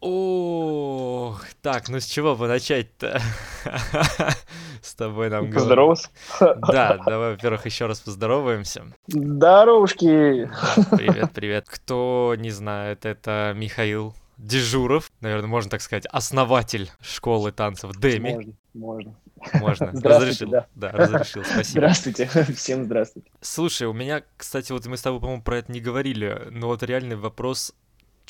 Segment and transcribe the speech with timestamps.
[0.00, 3.20] Ох, так, ну с чего бы начать-то?
[4.82, 5.52] С тобой нам.
[5.52, 6.08] Поздороваться.
[6.40, 8.86] Да, давай, во-первых, еще раз поздороваемся.
[9.08, 10.50] Здоровушки!
[10.96, 11.66] Привет, привет.
[11.68, 18.32] Кто не знает, это Михаил Дежуров, наверное, можно так сказать, основатель школы танцев Деми.
[18.32, 19.14] Можно, можно.
[19.52, 19.90] Можно.
[19.92, 20.50] Здравствуйте, разрешил.
[20.50, 20.66] да.
[20.74, 21.80] Да, разрешил, спасибо.
[21.80, 22.26] Здравствуйте,
[22.56, 23.30] всем здравствуйте.
[23.42, 26.82] Слушай, у меня, кстати, вот мы с тобой, по-моему, про это не говорили, но вот
[26.82, 27.74] реальный вопрос,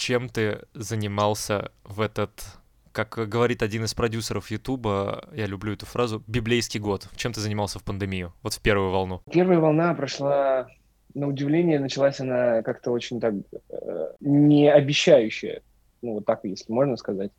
[0.00, 2.42] чем ты занимался в этот,
[2.90, 7.06] как говорит один из продюсеров Ютуба, я люблю эту фразу, библейский год.
[7.16, 9.20] Чем ты занимался в пандемию, вот в первую волну?
[9.30, 10.68] Первая волна прошла,
[11.14, 13.34] на удивление, началась она как-то очень так
[13.68, 15.60] э, не обещающая,
[16.00, 17.30] ну вот так, если можно сказать.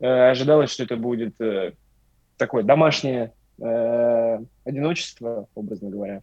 [0.00, 1.74] Э, ожидалось, что это будет э,
[2.38, 6.22] такое домашнее э, одиночество, образно говоря.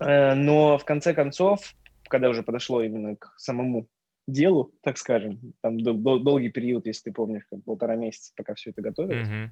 [0.00, 1.74] Э, но в конце концов,
[2.08, 3.86] когда уже подошло именно к самому
[4.26, 8.54] делу, так скажем, там дол- дол- долгий период, если ты помнишь, как полтора месяца, пока
[8.54, 9.50] все это готовилось, Мгм.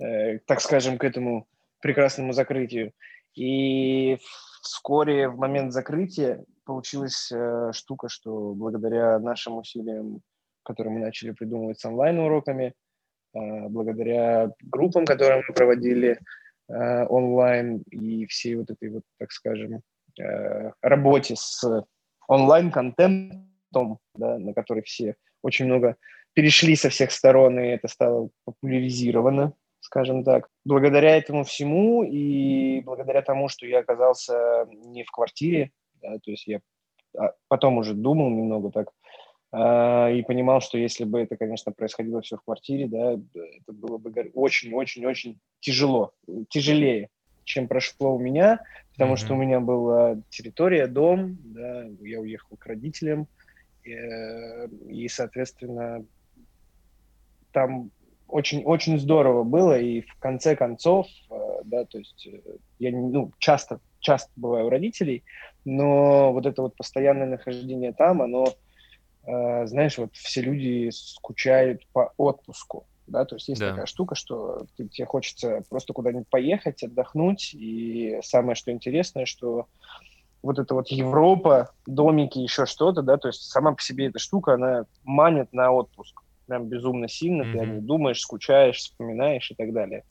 [0.00, 1.46] э, так скажем, к этому
[1.80, 2.92] прекрасному закрытию.
[3.34, 4.18] И
[4.62, 10.22] вскоре, в момент закрытия, получилась э, штука, что благодаря нашим усилиям,
[10.62, 12.72] которые мы начали придумывать с онлайн-уроками,
[13.34, 16.18] э, благодаря группам, которые мы проводили
[16.68, 19.82] э, онлайн, и всей вот этой вот, так скажем,
[20.18, 21.84] э, работе с
[22.26, 25.96] онлайн-контентом, да, на который все очень много
[26.32, 30.48] перешли со всех сторон, и это стало популяризировано, скажем так.
[30.64, 35.70] Благодаря этому всему и благодаря тому, что я оказался не в квартире,
[36.02, 36.60] да, то есть я
[37.16, 38.90] а, потом уже думал немного так,
[39.52, 43.96] а, и понимал, что если бы это, конечно, происходило все в квартире, да, это было
[43.96, 46.12] бы очень-очень-очень тяжело,
[46.50, 47.08] тяжелее,
[47.44, 48.60] чем прошло у меня,
[48.92, 49.16] потому Мгм.
[49.16, 53.28] что у меня была территория, дом, да, я уехал к родителям,
[53.86, 56.04] и, соответственно,
[57.52, 57.90] там
[58.28, 62.40] очень-очень здорово было, и в конце концов, э, да, то есть э,
[62.78, 65.24] я ну, часто, часто бываю у родителей,
[65.64, 68.52] но вот это вот постоянное нахождение там, оно,
[69.26, 73.70] э, знаешь, вот все люди скучают по отпуску, да, то есть есть Да.
[73.70, 79.66] такая штука, что ты- тебе хочется просто куда-нибудь поехать, отдохнуть, и самое, что интересное, что
[80.42, 84.54] вот эта вот Европа, домики, еще что-то, да, то есть сама по себе эта штука,
[84.54, 89.72] она манит на отпуск прям безумно сильно, ты о ней думаешь, скучаешь, вспоминаешь и так
[89.72, 90.04] далее.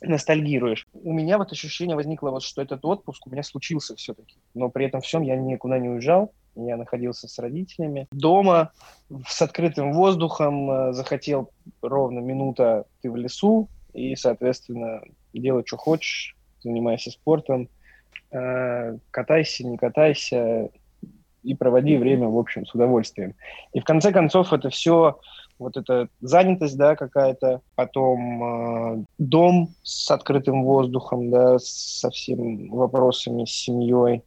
[0.00, 0.86] Ностальгируешь.
[0.92, 4.36] У меня вот ощущение возникло, вот, что этот отпуск у меня случился все-таки.
[4.54, 8.08] Но при этом всем я никуда не уезжал, я находился с родителями.
[8.10, 8.72] Дома,
[9.26, 11.50] с открытым воздухом, э, захотел
[11.82, 17.68] ровно минута ты в лесу, и, соответственно, делай, что хочешь, занимайся спортом,
[19.10, 20.70] катайся, не катайся,
[21.42, 23.34] и проводи время, в общем, с удовольствием.
[23.72, 25.18] И в конце концов это все,
[25.58, 33.44] вот эта занятость, да, какая-то, потом э, дом с открытым воздухом, да, со всеми вопросами,
[33.44, 34.22] с семьей,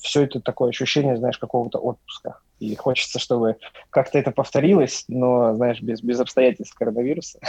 [0.00, 2.38] все это такое ощущение, знаешь, какого-то отпуска.
[2.60, 3.56] И хочется, чтобы
[3.90, 7.40] как-то это повторилось, но, знаешь, без, без обстоятельств коронавируса.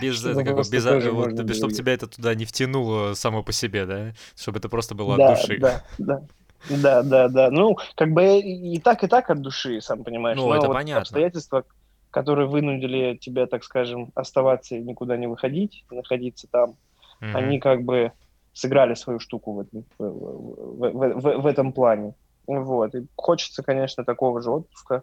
[0.00, 1.76] Без, Чтобы ехать.
[1.76, 4.12] тебя это туда не втянуло само по себе, да?
[4.36, 5.58] Чтобы это просто было от души.
[5.58, 6.22] Да, да.
[6.70, 7.50] Да, да, да.
[7.50, 10.36] Ну, как бы и так, и так от души, сам понимаешь.
[10.36, 11.00] Ну, это понятно.
[11.00, 11.64] обстоятельства,
[12.10, 16.76] которые вынудили тебя, так скажем, оставаться и никуда не выходить, находиться там,
[17.20, 18.12] они как бы
[18.52, 22.14] сыграли свою штуку в этом, в, в- в- в- в этом плане.
[22.46, 22.94] Вот.
[22.94, 25.02] И хочется, конечно, такого же отпуска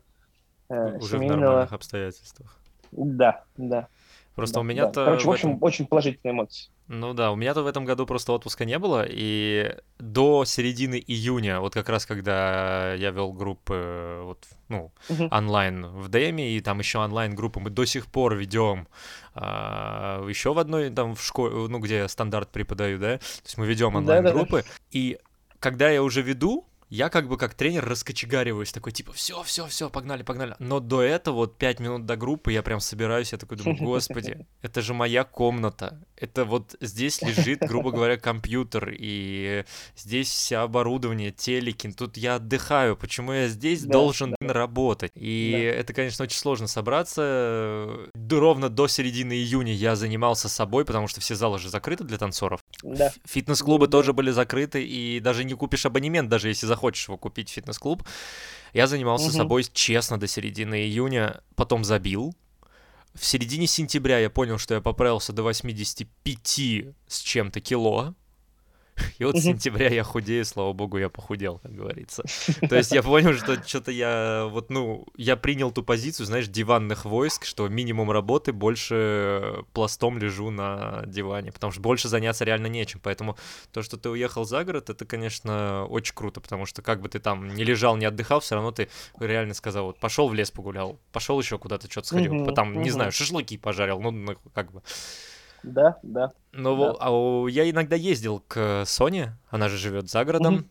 [0.70, 1.40] э, Уже в семейного.
[1.42, 2.58] нормальных обстоятельствах.
[2.92, 3.88] Да, да.
[4.36, 4.94] Просто да, у меня-то...
[4.94, 5.06] да.
[5.06, 6.70] Короче, в общем, этом- очень положительные эмоции.
[6.88, 11.60] Ну да, у меня-то в этом году просто отпуска не было, и до середины июня,
[11.60, 14.92] вот как раз когда я вел группы, вот, ну,
[15.30, 18.88] онлайн в Дэме, и там еще онлайн-группы мы до сих пор ведем
[19.36, 23.68] еще в одной, там, в школе, ну, где я стандарт преподаю, да, то есть мы
[23.68, 25.20] ведем онлайн-группы, и
[25.60, 29.90] когда я уже веду, я как бы как тренер раскочегариваюсь, такой типа, все, все, все,
[29.90, 30.56] погнали, погнали.
[30.60, 34.46] Но до этого, вот пять минут до группы, я прям собираюсь, я такой думаю, господи,
[34.62, 36.04] это же моя комната.
[36.16, 39.64] Это вот здесь лежит, грубо говоря, компьютер, и
[39.96, 41.92] здесь все оборудование, телеки.
[41.92, 45.12] Тут я отдыхаю, почему я здесь Да, должен работать?
[45.16, 45.80] И Да.
[45.80, 48.10] это, конечно, очень сложно собраться.
[48.30, 52.62] Ровно до середины июня я занимался собой, потому что все залы же закрыты для танцоров.
[52.84, 53.12] Да.
[53.26, 53.92] Фитнес-клубы Да.
[53.92, 58.04] тоже были закрыты, и даже не купишь абонемент, даже если захочешь его купить в фитнес-клуб.
[58.74, 59.34] Я занимался Мгм.
[59.38, 62.36] собой честно до середины июня, потом забил.
[63.14, 68.14] В середине сентября я понял, что я поправился до 85 с чем-то кило.
[69.18, 72.24] И вот с сентября я худею, слава богу, я похудел, как говорится.
[72.70, 77.06] То есть я понял, что что-то я вот, ну, я принял ту позицию, знаешь, диванных
[77.06, 83.00] войск, что минимум работы, больше пластом лежу на диване, потому что больше заняться реально нечем.
[83.04, 83.38] Поэтому
[83.72, 87.20] то, что ты уехал за город, это, конечно, очень круто, потому что как бы ты
[87.20, 91.00] там не лежал, не отдыхал, все равно ты реально сказал, вот пошел в лес погулял,
[91.12, 94.82] пошел еще куда-то что-то сходил, там, не знаю, шашлыки пожарил, ну, ну как бы.
[95.64, 96.32] Да, да.
[96.52, 96.98] Ну, да.
[97.00, 100.70] а я иногда ездил к Соне, она же живет за городом,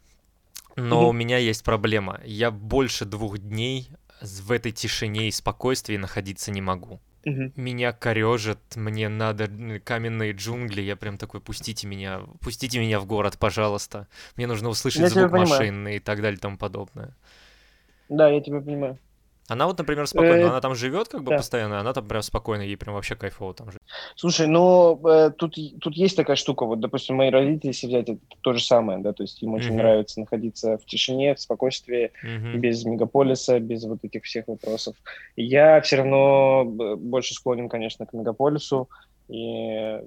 [0.77, 2.21] но у меня есть проблема.
[2.25, 3.91] Я больше двух дней
[4.21, 7.01] в этой тишине и спокойствии находиться не могу.
[7.25, 9.49] Меня корежит, мне надо
[9.85, 14.07] каменные джунгли, я прям такой, пустите меня, пустите меня в город, пожалуйста.
[14.37, 17.15] Мне нужно услышать я звук машины и так далее и тому подобное.
[18.09, 18.99] Да, я тебя понимаю.
[19.49, 21.39] Она вот, например, спокойно, э, она там живет как бы да.
[21.39, 23.83] постоянно, она там прям спокойно, ей прям вообще кайфово там живет.
[24.15, 28.21] Слушай, ну э, тут, тут есть такая штука, вот, допустим, мои родители, если взять, это
[28.43, 29.77] то же самое, да, то есть им очень mm-hmm.
[29.77, 32.57] нравится находиться в тишине, в спокойствии, mm-hmm.
[32.59, 34.97] без мегаполиса, без вот этих всех вопросов.
[35.37, 36.65] Я все равно
[36.97, 38.89] больше склонен, конечно, к мегаполису,
[39.29, 39.99] и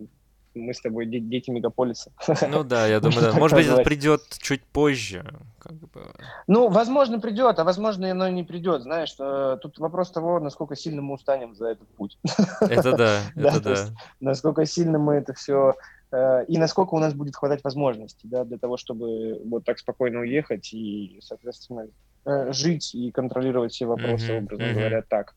[0.53, 2.12] мы с тобой дети мегаполиса.
[2.48, 3.33] Ну да, я думаю, да.
[3.33, 5.25] Может быть, это придет чуть позже.
[5.59, 5.89] Как бы.
[6.48, 8.81] Ну, возможно, придет, а возможно, оно не придет.
[8.81, 9.13] Знаешь,
[9.62, 12.18] тут вопрос того, насколько сильно мы устанем за этот путь.
[12.62, 13.75] Это да, это да.
[14.19, 15.75] Насколько сильно мы это все
[16.12, 20.19] э, и насколько у нас будет хватать возможностей да, для того, чтобы вот так спокойно
[20.19, 21.88] уехать и, соответственно,
[22.25, 25.36] э, жить и контролировать все вопросы, образно говоря, так.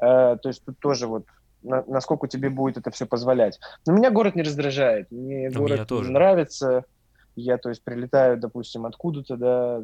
[0.00, 1.24] Э, то есть тут тоже вот
[1.62, 3.58] на, насколько тебе будет это все позволять.
[3.86, 6.10] Но меня город не раздражает, мне Но город тоже.
[6.10, 6.84] нравится.
[7.36, 9.82] Я, то есть, прилетаю, допустим, откуда-то, да,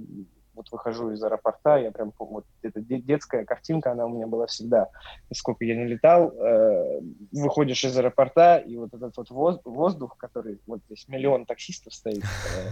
[0.55, 4.88] вот выхожу из аэропорта, я прям, вот эта детская картинка, она у меня была всегда.
[5.31, 7.00] И сколько я не летал, э,
[7.32, 9.31] выходишь из аэропорта, и вот этот вот
[9.65, 12.25] воздух, который, вот здесь миллион таксистов стоит,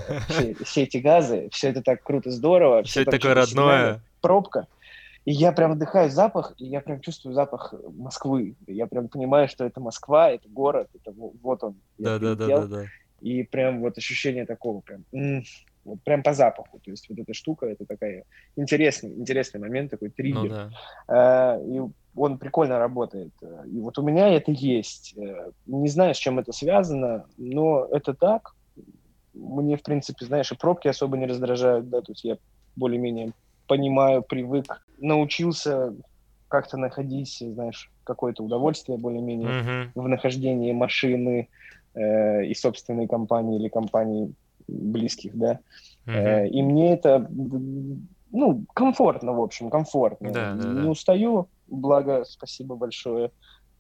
[0.09, 2.83] э, все, все эти газы, все это так круто, здорово.
[2.85, 4.01] Все, это такое родное.
[4.21, 4.69] Пробка.
[5.25, 8.57] И я прям вдыхаю запах, и я прям чувствую запах Москвы.
[8.67, 11.77] Я прям понимаю, что это Москва, это город, это вот он.
[11.99, 12.85] Да, да, да, да, да.
[13.21, 15.05] И прям вот ощущение такого прям,
[15.85, 16.81] вот прям по запаху.
[16.81, 18.25] То есть вот эта штука, это такая
[18.57, 20.43] интересный, интересный момент, такой триггер.
[20.43, 20.71] Ну, да.
[21.07, 21.81] а, и
[22.17, 23.33] он прикольно работает.
[23.41, 25.15] И вот у меня это есть.
[25.17, 28.55] Э, не знаю, с чем это связано, но это так.
[29.35, 32.37] Мне, в принципе, знаешь, и пробки особо не раздражают, да, то есть я
[32.77, 33.33] более-менее
[33.67, 35.95] понимаю, привык, научился
[36.49, 39.91] как-то находить, знаешь, какое-то удовольствие более-менее mm-hmm.
[39.95, 41.49] в нахождении машины
[41.95, 44.35] э, и собственной компании или компании
[44.69, 45.61] близких, да.
[46.07, 46.13] Mm-hmm.
[46.13, 50.31] Э, и мне это, ну, комфортно, в общем, комфортно.
[50.31, 50.91] Да, да, Не да.
[50.91, 53.31] устаю, благо, спасибо большое,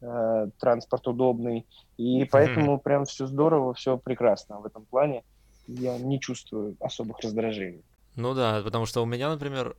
[0.00, 1.67] э, транспорт удобный,
[1.99, 2.82] и поэтому mm-hmm.
[2.82, 5.25] прям все здорово, все прекрасно в этом плане.
[5.67, 7.82] Я не чувствую особых раздражений.
[8.17, 9.76] Ну да, потому что у меня, например,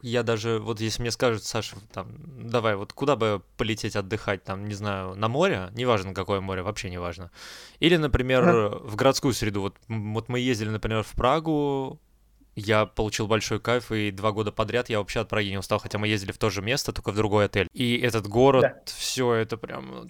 [0.00, 2.08] я даже, вот если мне скажут, Саша, там,
[2.48, 6.88] давай, вот куда бы полететь отдыхать, там, не знаю, на море, неважно какое море, вообще
[6.88, 7.30] не важно.
[7.78, 9.60] Или, например, в городскую среду.
[9.60, 12.00] Вот, вот мы ездили, например, в Прагу,
[12.54, 15.98] я получил большой кайф, и два года подряд я вообще от Праги не устал, хотя
[15.98, 17.68] мы ездили в то же место, только в другой отель.
[17.72, 18.82] И этот город, да.
[18.86, 20.06] все это прям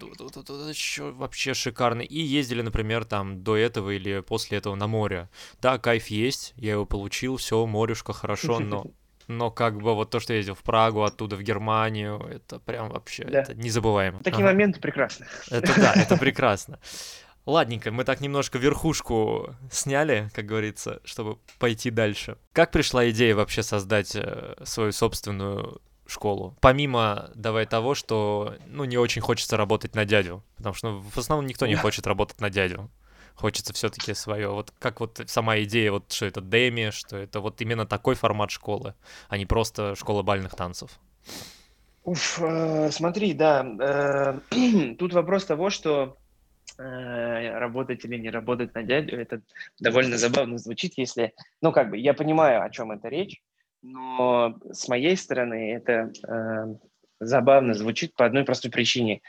[1.12, 2.04] вообще шикарный.
[2.04, 5.28] И ездили, например, там до этого или после этого на море.
[5.60, 8.86] Да, кайф есть, я его получил, все, морюшка, хорошо, но
[9.28, 12.90] но как бы вот то, что я ездил в Прагу, оттуда в Германию, это прям
[12.90, 13.42] вообще да.
[13.42, 14.20] это незабываемо.
[14.20, 14.52] Такие ага.
[14.52, 15.26] моменты прекрасны.
[15.50, 16.78] Это да, это прекрасно.
[17.44, 22.36] Ладненько, мы так немножко верхушку сняли, как говорится, чтобы пойти дальше.
[22.52, 26.56] Как пришла идея вообще создать э, свою собственную школу?
[26.60, 31.18] Помимо, давай, того, что, ну, не очень хочется работать на дядю, потому что ну, в
[31.18, 32.88] основном никто не хочет работать на дядю.
[33.34, 34.48] Хочется все-таки свое.
[34.48, 38.50] Вот как вот сама идея, вот что это деми, что это вот именно такой формат
[38.50, 38.94] школы,
[39.28, 40.98] а не просто школа бальных танцев.
[42.04, 46.16] Уф, э, смотри, да, э, тут вопрос того, что
[46.78, 49.42] Э, работать или не работать на дядю, это
[49.78, 53.42] довольно забавно звучит, если, ну, как бы, я понимаю, о чем это речь,
[53.82, 56.74] но с моей стороны это э,
[57.20, 59.20] забавно звучит по одной простой причине.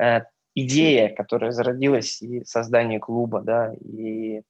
[0.00, 0.20] Э,
[0.54, 4.42] идея, которая зародилась и создание клуба, да, и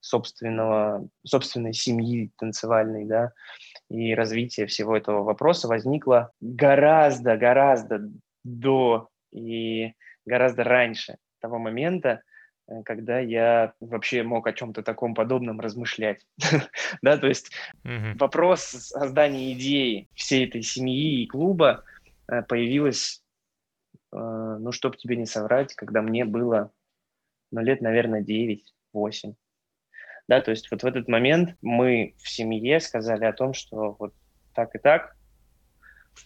[0.00, 3.32] собственного, собственной семьи танцевальной, да,
[3.88, 8.08] и развитие всего этого вопроса возникла гораздо, гораздо
[8.44, 9.92] до и
[10.24, 12.22] гораздо раньше того момента,
[12.68, 16.26] э, когда я вообще мог о чем-то таком подобном размышлять.
[17.02, 17.50] да, то есть
[17.84, 18.18] mm-hmm.
[18.18, 21.84] вопрос создания идеи всей этой семьи и клуба
[22.28, 23.22] э, появилась,
[24.12, 26.72] ну, чтобы тебе не соврать, когда мне было,
[27.50, 29.34] ну, лет, наверное, 9-8.
[30.28, 34.14] Да, то есть вот в этот момент мы в семье сказали о том, что вот
[34.54, 35.16] так и так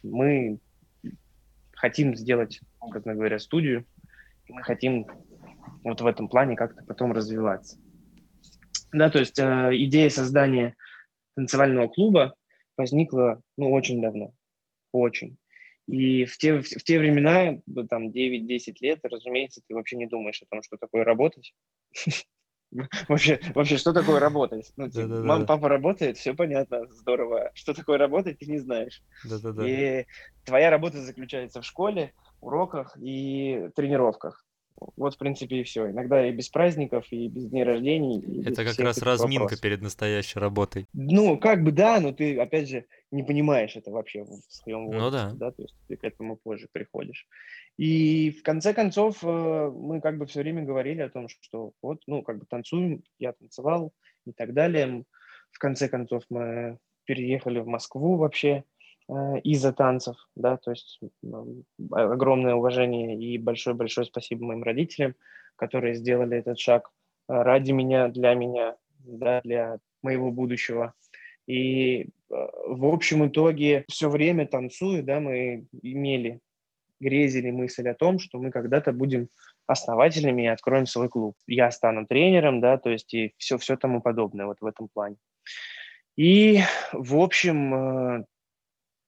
[0.02, 0.58] мы
[1.72, 3.86] хотим сделать, образно говоря, студию,
[4.46, 5.06] и мы хотим
[5.82, 7.78] вот в этом плане как-то потом развиваться.
[8.92, 10.76] Да, то есть э, идея создания
[11.34, 12.34] танцевального клуба
[12.76, 14.32] возникла, ну, очень давно,
[14.92, 15.36] очень.
[15.86, 17.60] И в те, в, в те времена,
[17.90, 21.54] там, 9-10 лет, разумеется, ты вообще не думаешь о том, что такое работать.
[23.08, 24.72] Вообще, вообще, что такое работать?
[24.76, 27.52] Ну, типа, мама, папа работает, все понятно, здорово.
[27.54, 29.00] Что такое работать, ты не знаешь.
[29.24, 29.64] Да-да-да.
[29.64, 30.06] И
[30.44, 34.44] твоя работа заключается в школе, уроках и тренировках.
[34.96, 35.90] Вот, в принципе, и все.
[35.90, 38.42] Иногда и без праздников, и без дней рождений.
[38.44, 39.60] Это как раз разминка вопросов.
[39.62, 40.86] перед настоящей работой.
[40.92, 42.84] Ну, как бы да, но ты, опять же,
[43.14, 45.04] не понимаешь это вообще в своем возрасте.
[45.04, 45.32] Ну да.
[45.34, 45.50] да.
[45.50, 47.26] То есть ты к этому позже приходишь.
[47.76, 52.02] И в конце концов э, мы как бы все время говорили о том, что вот,
[52.06, 53.92] ну, как бы танцуем, я танцевал
[54.26, 55.04] и так далее.
[55.50, 58.64] В конце концов мы переехали в Москву вообще
[59.06, 60.98] Э, из-за танцев, да, то есть
[61.90, 65.14] огромное уважение и большое-большое спасибо моим родителям,
[65.56, 66.90] которые сделали этот шаг
[67.28, 70.94] э, ради меня, для меня, да, для моего будущего.
[71.46, 76.40] И э, в общем итоге все время танцуя, да, мы имели,
[77.00, 79.28] грезили мысль о том, что мы когда-то будем
[79.66, 81.36] основателями и откроем свой клуб.
[81.46, 85.16] Я стану тренером, да, то есть и все, все тому подобное вот в этом плане.
[86.16, 86.60] И,
[86.92, 88.24] в общем,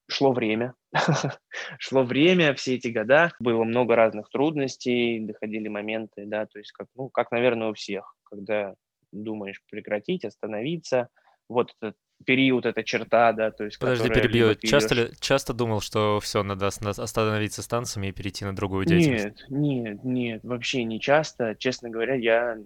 [0.09, 0.73] шло время,
[1.79, 6.87] шло время, все эти года, было много разных трудностей, доходили моменты, да, то есть как,
[6.95, 8.75] ну, как, наверное, у всех, когда
[9.11, 11.09] думаешь прекратить, остановиться,
[11.49, 11.95] вот этот
[12.25, 13.79] период, эта черта, да, то есть...
[13.79, 14.55] Подожди, перебью.
[14.55, 19.45] Часто, ли, часто думал, что все, надо остановиться с танцами и перейти на другую деятельность?
[19.49, 21.55] Нет, нет, нет, вообще не часто.
[21.57, 22.57] Честно говоря, я,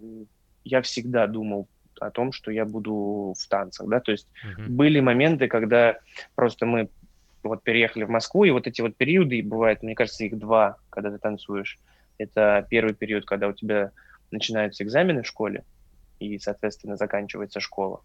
[0.63, 1.67] я всегда думал
[1.99, 4.69] о том, что я буду в танцах, да, то есть uh-huh.
[4.69, 5.99] были моменты, когда
[6.33, 6.89] просто мы
[7.43, 11.11] вот переехали в Москву, и вот эти вот периоды, бывает, мне кажется, их два, когда
[11.11, 11.77] ты танцуешь.
[12.17, 13.91] Это первый период, когда у тебя
[14.31, 15.63] начинаются экзамены в школе,
[16.19, 18.01] и, соответственно, заканчивается школа,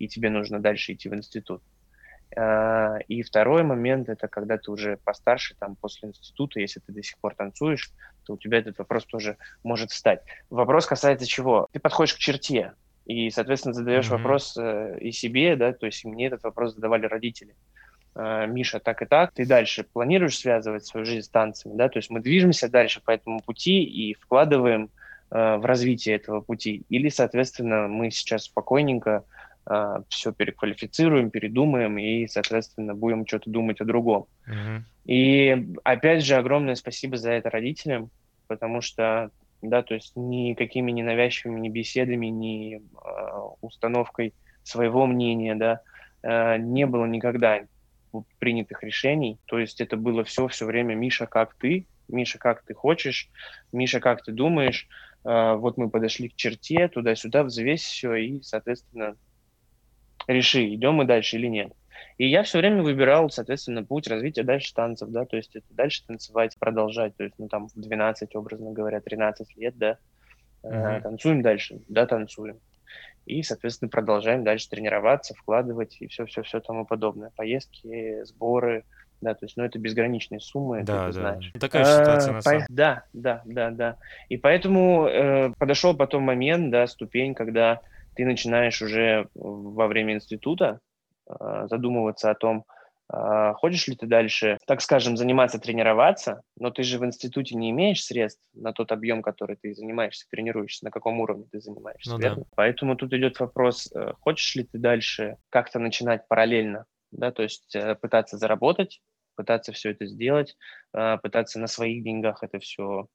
[0.00, 1.62] и тебе нужно дальше идти в институт.
[2.36, 7.02] А, и второй момент– это когда ты уже постарше, там, после института, если ты до
[7.02, 7.92] сих пор танцуешь,
[8.24, 10.22] то у тебя этот вопрос тоже может встать.
[10.48, 11.68] Вопрос касается чего?
[11.72, 12.72] Ты подходишь к черте,
[13.06, 14.10] и, соответственно, задаешь mm-hmm.
[14.10, 17.56] вопрос э, и себе, да, то есть мне этот вопрос задавали родители.
[18.14, 21.98] Э, Миша, так и так, ты дальше планируешь связывать свою жизнь с танцами, да, то
[21.98, 24.90] есть мы движемся дальше по этому пути и вкладываем
[25.30, 29.24] э, в развитие этого пути, или, соответственно, мы сейчас спокойненько
[29.68, 34.26] э, все переквалифицируем, передумаем и, соответственно, будем что-то думать о другом.
[34.48, 34.80] Mm-hmm.
[35.06, 38.10] И, опять же, огромное спасибо за это родителям,
[38.46, 39.30] потому что,
[39.62, 42.80] да, то есть никакими ненавязчивыми ни беседами, ни э,
[43.60, 45.80] установкой своего мнения, да,
[46.22, 47.60] э, не было никогда
[48.38, 49.38] принятых решений.
[49.46, 53.30] То есть это было все все время «Миша, как ты?», «Миша, как ты хочешь?»,
[53.72, 54.88] «Миша, как ты думаешь?».
[55.24, 59.16] А, вот мы подошли к черте, туда-сюда, взвесь все и, соответственно,
[60.26, 61.72] реши, идем мы дальше или нет.
[62.18, 66.06] И я все время выбирал, соответственно, путь развития дальше танцев, да, то есть это дальше
[66.06, 69.98] танцевать, продолжать, то есть, ну, там, в 12, образно говоря, 13 лет, да,
[70.62, 71.02] uh-huh.
[71.02, 72.60] танцуем дальше, да, танцуем
[73.26, 77.30] и, соответственно, продолжаем дальше тренироваться, вкладывать и все-все-все тому подобное.
[77.36, 78.84] Поездки, сборы,
[79.20, 81.12] да, то есть, ну, это безграничные суммы, да, ты да.
[81.12, 81.52] знаешь.
[81.60, 82.66] Такая ситуация, а, на самом деле.
[82.70, 83.96] Да, да, да, да.
[84.28, 87.80] И поэтому э, подошел потом момент, да, ступень, когда
[88.14, 90.80] ты начинаешь уже во время института
[91.28, 92.64] э, задумываться о том,
[93.12, 97.70] а, хочешь ли ты дальше, так скажем, заниматься, тренироваться, но ты же в институте не
[97.70, 102.18] имеешь средств на тот объем, который ты занимаешься, тренируешься, на каком уровне ты занимаешься, ну,
[102.18, 102.42] верно?
[102.42, 102.50] Да.
[102.54, 107.74] Поэтому тут идет вопрос, э, хочешь ли ты дальше как-то начинать параллельно, да, то есть
[107.74, 109.00] э, пытаться заработать,
[109.34, 110.56] пытаться все это сделать,
[110.94, 113.06] э, пытаться на своих деньгах это все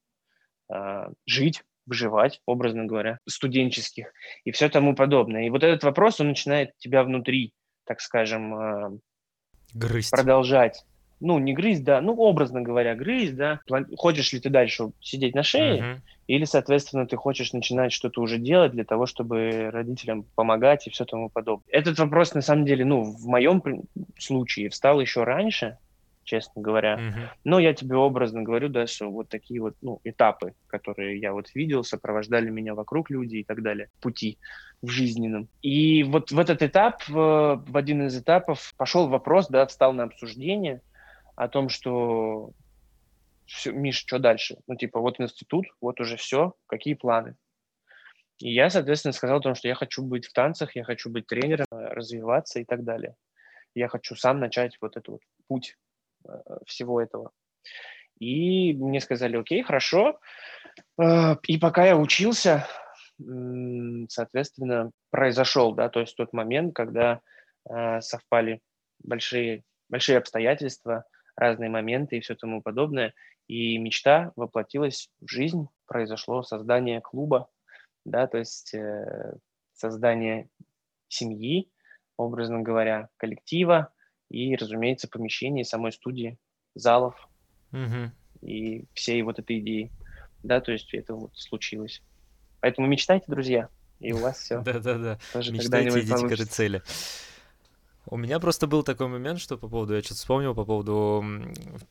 [1.28, 4.12] жить, выживать, образно говоря, студенческих
[4.44, 5.46] и все тому подобное.
[5.46, 7.54] И вот этот вопрос, он начинает тебя внутри,
[7.86, 9.00] так скажем,
[9.74, 10.12] Грызть.
[10.12, 10.84] продолжать.
[11.22, 13.62] Ну, не грызть, да, ну, образно говоря, грызть, да.
[13.96, 15.98] Хочешь ли ты дальше сидеть на шее, uh-huh.
[16.28, 21.06] или, соответственно, ты хочешь начинать что-то уже делать для того, чтобы родителям помогать и все
[21.06, 21.66] тому подобное.
[21.72, 23.64] Этот вопрос, на самом деле, ну, в моем
[24.20, 25.78] случае встал еще раньше,
[26.26, 26.96] честно говоря.
[26.96, 27.20] Угу.
[27.46, 31.54] Но я тебе образно говорю, да, что вот такие вот ну, этапы, которые я вот
[31.56, 34.38] видел, сопровождали меня вокруг люди и так далее, пути
[34.82, 35.48] в жизненном.
[35.62, 40.82] И вот в этот этап, в один из этапов пошел вопрос, да, встал на обсуждение
[41.36, 42.52] о том, что
[43.46, 44.58] все, Миш, что дальше?
[44.68, 47.36] Ну, типа, вот институт, вот уже все, какие планы?
[48.40, 51.28] И я, соответственно, сказал о том, что я хочу быть в танцах, я хочу быть
[51.28, 53.16] тренером, развиваться и так далее.
[53.74, 55.85] Я хочу сам начать вот этот вот путь э,
[56.66, 57.32] всего этого.
[58.20, 60.20] И мне сказали, окей, хорошо.
[61.02, 62.68] Э, и пока я учился,
[64.10, 67.22] соответственно, произошел, да, то есть тот момент, когда
[67.70, 68.62] э, совпали
[69.04, 71.06] большие, большие обстоятельства,
[71.38, 73.14] разные моменты и все тому подобное,
[73.48, 77.50] и мечта воплотилась в жизнь, произошло создание клуба,
[78.06, 79.36] да, то есть э,
[79.74, 80.50] создание
[81.08, 81.72] семьи,
[82.18, 83.94] образно говоря, коллектива
[84.30, 86.38] и, разумеется, помещений самой студии,
[86.74, 87.16] залов
[87.72, 88.12] угу.
[88.42, 89.92] и всей вот этой идеи,
[90.44, 92.02] да, то есть это вот случилось.
[92.62, 94.62] Поэтому мечтайте, друзья, и у вас все.
[94.66, 96.82] Да-да-да, мечтайте, идите к этой цели.
[98.08, 101.26] У меня просто был такой момент, что по поводу, я что-то вспомнил, по поводу,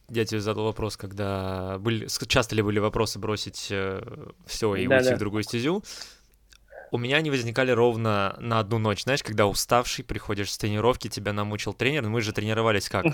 [0.09, 4.01] я тебе задал вопрос, когда были, часто ли были вопросы бросить э,
[4.47, 5.17] все и да, уйти да.
[5.17, 5.83] в другую стезю.
[6.95, 11.33] У меня они возникали ровно на одну ночь, знаешь, когда уставший, приходишь с тренировки, тебя
[11.33, 13.05] намучил тренер, мы же тренировались как?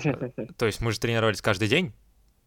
[0.57, 1.91] То есть мы же тренировались каждый день,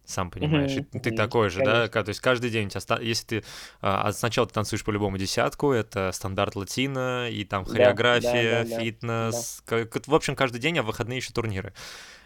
[0.04, 0.70] сам понимаешь.
[0.70, 1.00] Mm-hmm.
[1.00, 1.88] ты такой же, Конечно.
[1.88, 2.04] да?
[2.04, 3.44] То есть каждый день у тебя, если ты
[3.80, 8.80] а, сначала ты танцуешь по-любому десятку, это стандарт латино, и там хореография, да, да, да,
[8.80, 9.62] фитнес.
[9.66, 9.84] Да.
[9.86, 11.74] Как, в общем, каждый день, а в выходные еще турниры.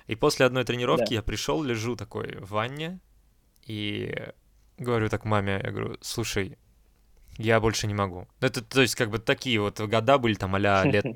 [0.07, 1.15] И после одной тренировки да.
[1.15, 3.01] я пришел, лежу такой в ванне,
[3.65, 4.15] и
[4.77, 6.59] говорю так маме, я говорю, слушай,
[7.39, 8.29] я больше не могу.
[8.41, 11.07] Это, то есть, как бы такие вот года были там а лет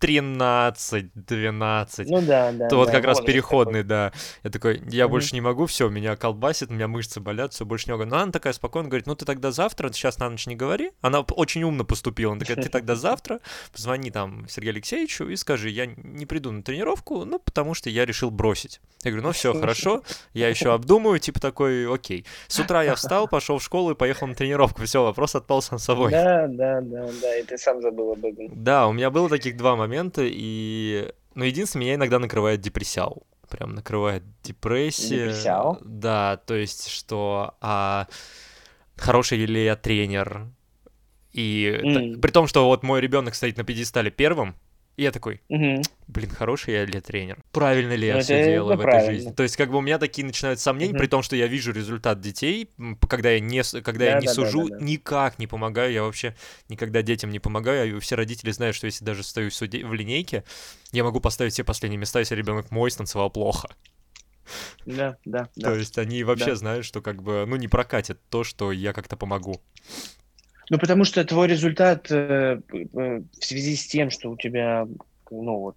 [0.00, 2.08] 13, 12.
[2.08, 2.68] Ну да, да.
[2.68, 3.88] То вот как раз переходный, такой.
[3.88, 4.12] да.
[4.42, 5.08] Я такой, я mm-hmm.
[5.08, 8.06] больше не могу, все, меня колбасит, у меня мышцы болят, все, больше не могу.
[8.06, 10.92] Но она такая спокойно говорит, ну ты тогда завтра, сейчас на ночь не говори.
[11.02, 12.32] Она очень умно поступила.
[12.32, 13.40] Она такая, ты тогда завтра
[13.72, 18.06] позвони там Сергею Алексеевичу и скажи, я не приду на тренировку, ну потому что я
[18.06, 18.80] решил бросить.
[19.04, 20.02] Я говорю, ну все, хорошо,
[20.32, 22.24] я еще обдумаю, типа такой, окей.
[22.48, 24.82] С утра я встал, пошел в школу и поехал на тренировку.
[24.84, 26.10] Все, вопрос отпал сам собой.
[26.10, 28.48] Да, да, да, да, и ты сам забыл об этом.
[28.50, 31.12] Да, у меня было таких два момента моменты, и...
[31.34, 33.26] Ну, единственное, меня иногда накрывает депрессиал.
[33.48, 35.28] Прям накрывает депрессия.
[35.28, 35.78] Депрессиал?
[35.82, 38.06] Да, то есть, что а,
[38.96, 40.46] хороший ли я тренер,
[41.32, 42.20] и mm.
[42.20, 44.56] при том, что вот мой ребенок стоит на пьедестале первым,
[45.00, 45.80] и я такой, угу.
[46.08, 47.38] блин, хороший я ли тренер?
[47.52, 49.32] Правильно ли я ну, все делаю в этой жизни?
[49.32, 50.98] То есть, как бы у меня такие начинают сомнения, угу.
[50.98, 52.68] при том, что я вижу результат детей,
[53.08, 54.84] когда я не, когда да, я не да, сужу, да, да, да.
[54.84, 56.36] никак не помогаю, я вообще
[56.68, 59.94] никогда детям не помогаю, а все родители знают, что если даже стою в, суде, в
[59.94, 60.44] линейке,
[60.92, 63.70] я могу поставить все последние места, если ребенок мой станцевал плохо.
[64.84, 65.70] Да, да, да.
[65.70, 66.56] То есть они вообще да.
[66.56, 69.62] знают, что как бы, ну, не прокатит то, что я как-то помогу.
[70.70, 74.86] Ну, потому что твой результат э, э, в связи с тем, что у тебя,
[75.30, 75.76] ну, вот,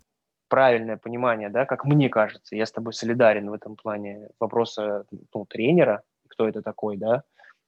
[0.49, 5.45] правильное понимание, да, как мне кажется, я с тобой солидарен в этом плане вопроса ну,
[5.45, 7.23] тренера, кто это такой, да,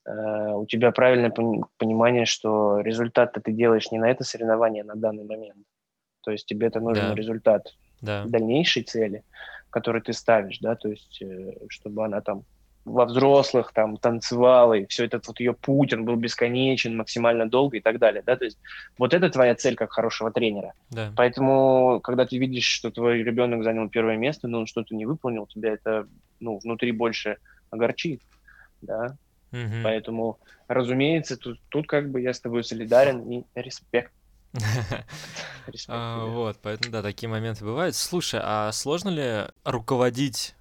[0.06, 1.32] э, у тебя правильное
[1.78, 5.66] понимание, что результат ты делаешь не на это соревнование а на данный момент.
[6.22, 7.16] То есть тебе это нужен да.
[7.16, 8.24] результат да.
[8.26, 9.24] дальнейшей цели,
[9.72, 12.44] который ты ставишь, да, то есть э, чтобы она там
[12.86, 17.78] во взрослых там танцевала, и все этот вот ее путь, он был бесконечен, максимально долго
[17.78, 18.60] и так далее, да, то есть
[18.98, 20.74] вот это твоя цель как хорошего тренера.
[20.92, 21.12] Да.
[21.16, 25.48] Поэтому, когда ты видишь, что твой ребенок занял первое место, но он что-то не выполнил,
[25.48, 26.08] тебя это,
[26.40, 27.38] ну, внутри больше
[27.72, 28.22] огорчит,
[28.82, 29.18] да,
[29.52, 29.84] угу.
[29.84, 34.14] поэтому, разумеется, тут, тут как бы я с тобой солидарен и респект.
[35.88, 37.96] А, вот, поэтому, да, такие моменты бывают.
[37.96, 40.54] Слушай, а сложно ли руководить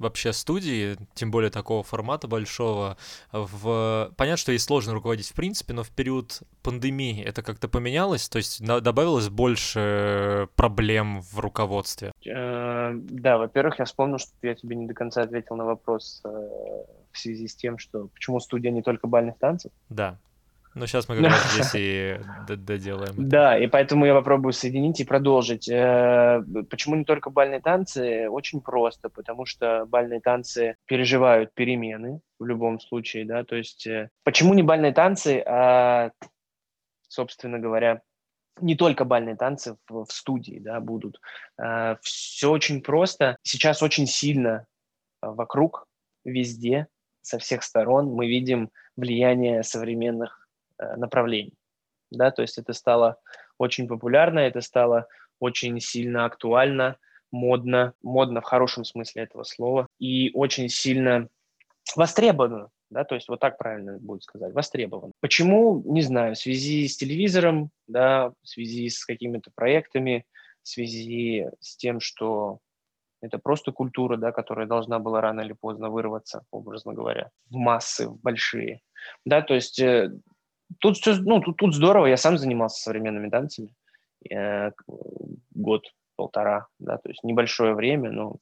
[0.00, 2.96] вообще студии, тем более такого формата большого,
[3.30, 4.12] в...
[4.16, 8.38] понятно, что ей сложно руководить в принципе, но в период пандемии это как-то поменялось, то
[8.38, 12.12] есть добавилось больше проблем в руководстве?
[12.26, 16.28] Э, да, во-первых, я вспомнил, что я тебе не до конца ответил на вопрос э,
[16.28, 19.70] в связи с тем, что почему студия не только бальных танцев.
[19.88, 20.18] Да.
[20.74, 23.14] Ну, сейчас мы как раз здесь и доделаем.
[23.16, 25.68] Да, и поэтому я попробую соединить и продолжить.
[25.68, 28.28] Э, почему не только бальные танцы?
[28.28, 34.10] Очень просто, потому что бальные танцы переживают перемены в любом случае, да, то есть э,
[34.24, 36.10] почему не бальные танцы, а,
[37.08, 38.02] собственно говоря,
[38.60, 41.20] не только бальные танцы в, в студии, да, будут.
[41.60, 43.36] Э, Все очень просто.
[43.42, 44.66] Сейчас очень сильно
[45.20, 45.86] вокруг,
[46.24, 46.86] везде,
[47.22, 50.39] со всех сторон мы видим влияние современных
[50.96, 51.54] направлений.
[52.10, 53.18] Да, то есть это стало
[53.58, 55.06] очень популярно, это стало
[55.38, 56.96] очень сильно актуально,
[57.30, 61.28] модно, модно в хорошем смысле этого слова, и очень сильно
[61.96, 65.12] востребовано, да, то есть вот так правильно будет сказать, востребован.
[65.20, 65.82] Почему?
[65.86, 70.26] Не знаю, в связи с телевизором, да, в связи с какими-то проектами,
[70.62, 72.58] в связи с тем, что
[73.22, 78.08] это просто культура, да, которая должна была рано или поздно вырваться, образно говоря, в массы,
[78.08, 78.80] в большие.
[79.24, 80.10] Да, то есть э,
[80.78, 83.74] Тут все, ну, тут, тут здорово, я сам занимался современными танцами
[84.30, 84.70] э,
[85.54, 88.36] год, полтора, да, то есть небольшое время, но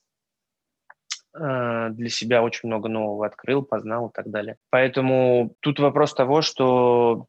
[1.35, 4.57] э, для себя очень много нового открыл, познал и так далее.
[4.71, 7.27] Поэтому тут вопрос того, что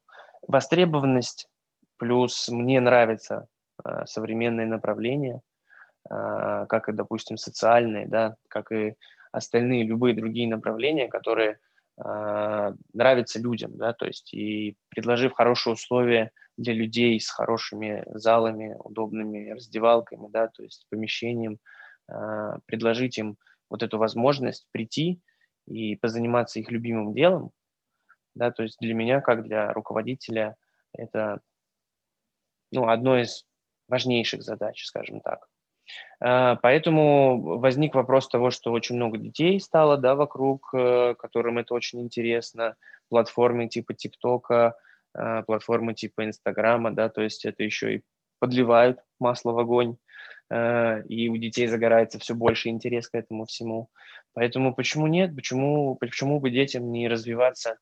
[0.47, 1.47] востребованность
[1.97, 3.47] плюс мне нравится
[3.83, 5.41] э, современные направления,
[6.09, 8.95] как и, допустим, социальные, да, как и
[9.31, 11.59] остальные любые другие направления, которые
[12.03, 18.75] э, нравятся людям, да, то есть и предложив хорошие условия для людей с хорошими залами,
[18.79, 21.59] удобными раздевалками, да, то есть помещением,
[22.12, 23.38] э, предложить им
[23.69, 25.21] вот эту возможность прийти
[25.67, 27.51] и позаниматься их любимым делом,
[28.35, 30.55] да, то есть для меня, как для руководителя,
[30.93, 31.41] это
[32.71, 33.45] ну, одно из
[33.88, 35.47] важнейших задач, скажем так.
[36.19, 41.73] А, поэтому возник вопрос того, что очень много детей стало да, вокруг, э, которым это
[41.73, 42.75] очень интересно,
[43.10, 44.75] платформы типа ТикТока,
[45.13, 48.02] а, платформы типа Инстаграма, да, то есть это еще и
[48.39, 49.97] подливают масло в огонь,
[50.52, 53.89] и у детей загорается все больше интерес к этому всему.
[54.34, 55.36] Поэтому почему нет?
[55.36, 57.78] Почему, почему бы детям не развиваться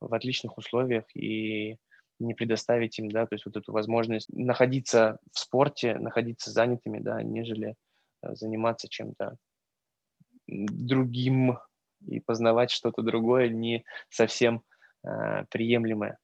[0.00, 1.78] в отличных условиях и
[2.22, 7.22] не предоставить им, да, то есть вот эту возможность находиться в спорте, находиться занятыми, да,
[7.22, 7.74] нежели
[8.22, 9.36] э, заниматься чем-то
[10.46, 11.58] другим
[12.06, 14.62] и познавать что-то другое, не совсем
[15.04, 16.18] э, приемлемое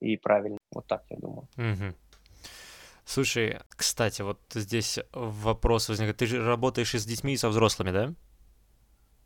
[0.00, 0.58] и правильное.
[0.72, 1.48] Вот так я думаю.
[1.56, 1.94] Угу.
[3.04, 6.16] Слушай, кстати, вот здесь вопрос возникает.
[6.16, 8.14] Ты же работаешь и с детьми, и со взрослыми, да?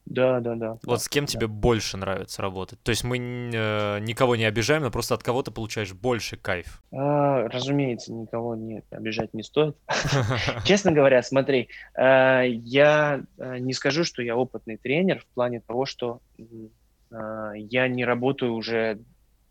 [0.06, 0.70] Да, да, да.
[0.82, 1.32] Вот да, с кем да.
[1.32, 2.78] тебе больше нравится работать?
[2.82, 6.82] То есть мы э, никого не обижаем, но просто от кого ты получаешь больше кайф.
[6.92, 9.76] А, разумеется, никого не обижать не стоит.
[10.64, 15.86] Честно говоря, смотри, э, я э, не скажу, что я опытный тренер в плане того,
[15.86, 18.98] что э, я не работаю уже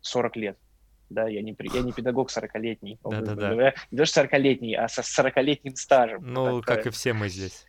[0.02, 0.58] 40 лет.
[1.10, 2.98] Да, я не, я не педагог 40-летний.
[3.04, 3.74] Да-да-да.
[3.90, 6.22] Не даже 40-летний, а со 40-летним стажем.
[6.24, 7.66] Ну, как и все мы здесь.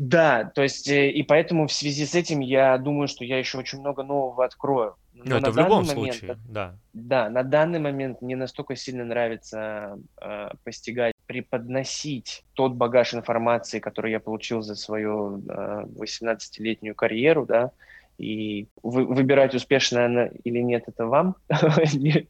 [0.00, 3.58] Да, то есть, э, и поэтому в связи с этим я думаю, что я еще
[3.58, 4.96] очень много нового открою.
[5.12, 6.74] Но ну, это в любом момент, случае, да.
[6.94, 14.12] Да, на данный момент мне настолько сильно нравится э, постигать, преподносить тот багаж информации, который
[14.12, 17.70] я получил за свою э, 18-летнюю карьеру, да,
[18.20, 21.36] и вы, выбирать, успешно она или нет, это вам,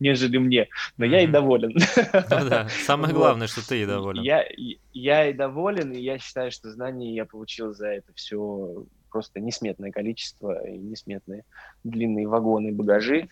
[0.01, 0.69] нежели мне.
[0.97, 1.73] Но я и доволен.
[1.75, 4.23] Ну да, самое главное, что ты и доволен.
[4.23, 4.45] Я,
[4.93, 9.91] я и доволен, и я считаю, что знаний я получил за это все просто несметное
[9.91, 11.45] количество и несметные
[11.83, 13.29] длинные вагоны, багажи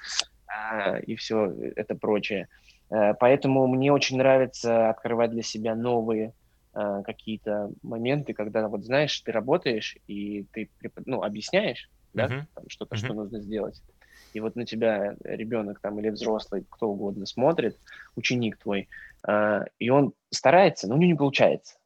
[0.49, 2.49] а, и все это прочее.
[2.91, 6.33] А, поэтому мне очень нравится открывать для себя новые
[6.73, 10.69] а, какие-то моменты, когда, вот знаешь, ты работаешь и ты
[11.07, 11.89] ну, объясняешь,
[12.19, 12.45] да, uh-huh.
[12.55, 12.99] там, что-то, uh-huh.
[12.99, 13.83] что нужно сделать.
[14.35, 17.77] И вот на тебя ребенок там или взрослый, кто угодно смотрит,
[18.15, 18.89] ученик твой,
[19.27, 21.77] э, и он старается, но у него не получается.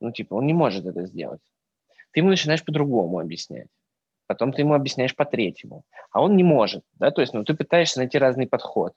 [0.00, 1.40] Ну, типа, он не может это сделать.
[2.10, 3.68] Ты ему начинаешь по-другому объяснять.
[4.26, 5.84] Потом ты ему объясняешь по-третьему.
[6.10, 8.92] А он не может, да, то есть, ну, ты пытаешься найти разный подход.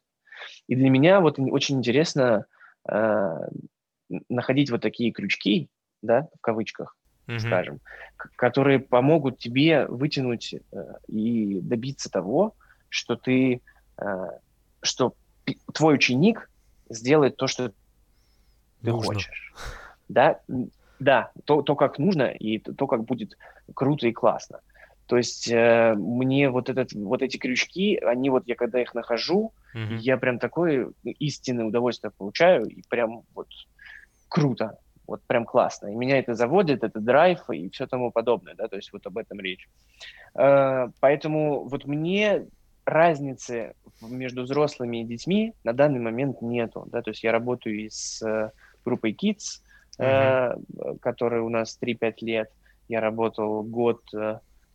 [0.68, 2.46] И для меня вот очень интересно
[2.90, 3.50] э,
[4.30, 5.70] находить вот такие крючки,
[6.02, 6.96] да, в кавычках,
[7.28, 7.40] mm-hmm.
[7.40, 7.80] скажем,
[8.36, 10.60] которые помогут тебе вытянуть э,
[11.08, 12.56] и добиться того,
[12.90, 13.62] что ты,
[13.98, 14.28] э,
[14.82, 15.14] что
[15.74, 16.50] твой ученик
[16.90, 17.70] сделает то, что
[18.82, 19.14] ты нужно.
[19.14, 19.54] хочешь.
[20.10, 20.40] Да,
[21.00, 23.38] да, то, то, как нужно, и то, то, как будет
[23.74, 24.62] круто и классно.
[25.06, 29.54] То есть э, мне вот, этот, вот эти крючки, они вот, я когда их нахожу,
[29.74, 29.98] mm-hmm.
[29.98, 33.48] я прям такое истинное удовольствие получаю, и прям вот
[34.28, 34.78] круто
[35.08, 35.88] вот прям классно.
[35.88, 39.18] И меня это заводит, это драйв и все тому подобное, да, то есть вот об
[39.18, 39.68] этом речь.
[40.36, 42.46] Э, поэтому вот мне
[42.86, 47.90] разницы между взрослыми и детьми на данный момент нету, да, то есть я работаю и
[47.90, 48.52] с э,
[48.86, 49.62] группой Kids,
[50.00, 51.00] mm-hmm.
[51.00, 52.52] которая у нас 3-5 лет,
[52.88, 54.02] я работал год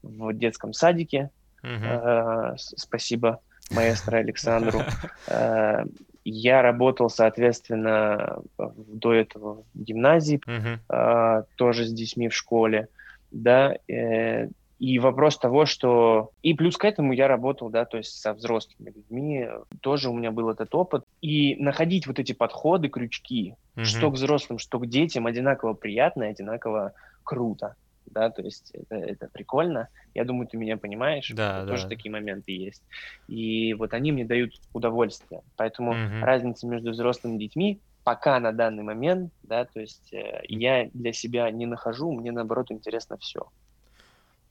[0.02, 1.30] в детском садике,
[1.62, 2.56] mm-hmm.
[2.58, 3.40] спасибо
[3.70, 4.82] маэстро Александру.
[6.24, 10.78] Я работал, соответственно, до этого в гимназии, uh-huh.
[10.88, 12.88] э, тоже с детьми в школе,
[13.30, 16.30] да, э, и вопрос того, что...
[16.42, 19.48] И плюс к этому я работал, да, то есть со взрослыми людьми,
[19.80, 21.04] тоже у меня был этот опыт.
[21.20, 23.84] И находить вот эти подходы, крючки, uh-huh.
[23.84, 27.76] что к взрослым, что к детям, одинаково приятно, одинаково круто
[28.12, 29.88] да, то есть это, это прикольно.
[30.14, 31.30] Я думаю, ты меня понимаешь.
[31.34, 31.88] Да, Тоже да.
[31.88, 32.82] такие моменты есть.
[33.28, 35.42] И вот они мне дают удовольствие.
[35.56, 36.24] Поэтому угу.
[36.24, 41.12] разница между взрослыми и детьми пока на данный момент, да, то есть э, я для
[41.12, 43.48] себя не нахожу, мне наоборот интересно все.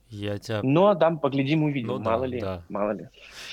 [0.10, 0.62] Я тебя...
[0.64, 2.64] Но там поглядим, увидим, Ну да, мало ли, да.
[2.70, 3.10] мало ли.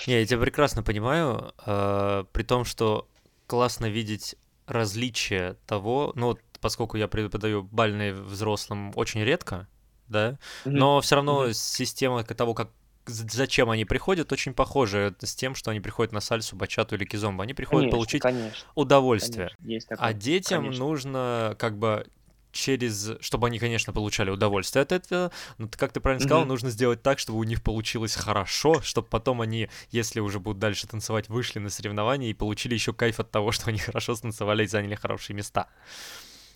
[0.06, 3.08] Не, я тебя прекрасно понимаю, э, при том, что
[3.46, 9.68] классно видеть различия того, ну, вот поскольку я преподаю бальные взрослым очень редко,
[10.08, 10.78] да, Мгм.
[10.78, 11.52] но все равно Мгм.
[11.52, 12.70] система того, как
[13.06, 17.44] зачем они приходят, очень похожа с тем, что они приходят на сальсу, бачату или кизомбо.
[17.44, 19.52] Они приходят Конечно, получить конечно, удовольствие.
[19.56, 20.78] конечно, А такое, детям конечно.
[20.78, 22.06] нужно как бы
[22.52, 26.46] через, чтобы они, конечно, получали удовольствие от этого, но как ты правильно сказал, Мгм.
[26.46, 30.86] нужно сделать так, чтобы у них получилось хорошо, чтобы потом они, если уже будут дальше
[30.86, 34.66] танцевать, вышли на соревнования и получили еще кайф от того, что они хорошо станцевали и
[34.66, 35.68] заняли хорошие места.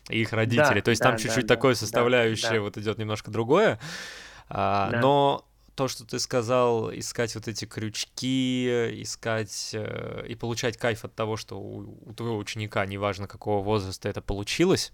[0.09, 0.81] И их родители.
[0.81, 2.61] То есть да, там да, чуть-чуть да, такое да, составляющее да.
[2.61, 3.79] вот идет немножко другое.
[4.49, 5.01] А, Да.
[5.01, 11.15] Но то, что ты сказал, искать вот эти крючки, искать э, и получать кайф от
[11.15, 14.93] того, что у, у твоего ученика, неважно какого возраста это получилось,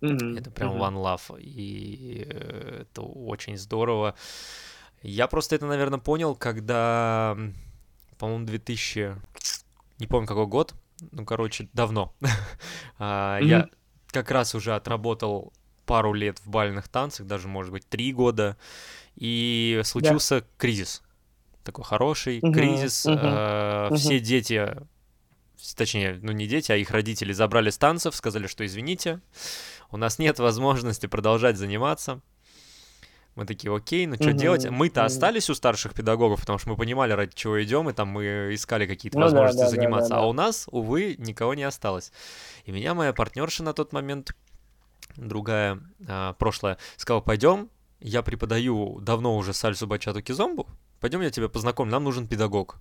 [0.00, 0.82] Мгм, это прям мгм.
[0.82, 4.14] one love, и э, это очень здорово.
[5.02, 7.36] Я просто это, наверное, понял, когда,
[8.18, 9.16] по-моему, 2000,
[9.98, 10.74] не помню какой год,
[11.12, 12.14] ну, короче, давно.
[12.98, 13.68] А, Я.
[14.10, 15.52] как раз уже отработал
[15.86, 18.56] пару лет в бальных танцах, даже, может быть, три года,
[19.16, 21.02] и случился кризис.
[21.64, 23.04] Такой хороший Мгм, кризис.
[23.06, 24.24] мгм, э, Все мгм.
[24.24, 24.76] дети,
[25.76, 29.20] точнее, ну не дети, а их родители забрали с танцев, сказали, что извините,
[29.90, 32.20] у нас нет возможности продолжать заниматься.
[33.38, 34.68] Мы такие, окей, ну что Мгм, делать?
[34.68, 35.06] Мы-то мгм.
[35.06, 38.84] остались у старших педагогов, потому что мы понимали, ради чего идем, и там мы искали
[38.84, 40.08] какие-то Ну да, возможности да, да, заниматься.
[40.08, 40.26] да, А да.
[40.26, 42.10] у нас, увы, никого не осталось.
[42.64, 44.34] И меня моя партнерша на тот момент,
[45.16, 47.70] другая, а, прошлая, сказала, пойдем,
[48.00, 50.66] я преподаю давно уже сальсу бачату кизомбу,
[50.98, 52.80] пойдем я тебя познакомлю, нам нужен педагог.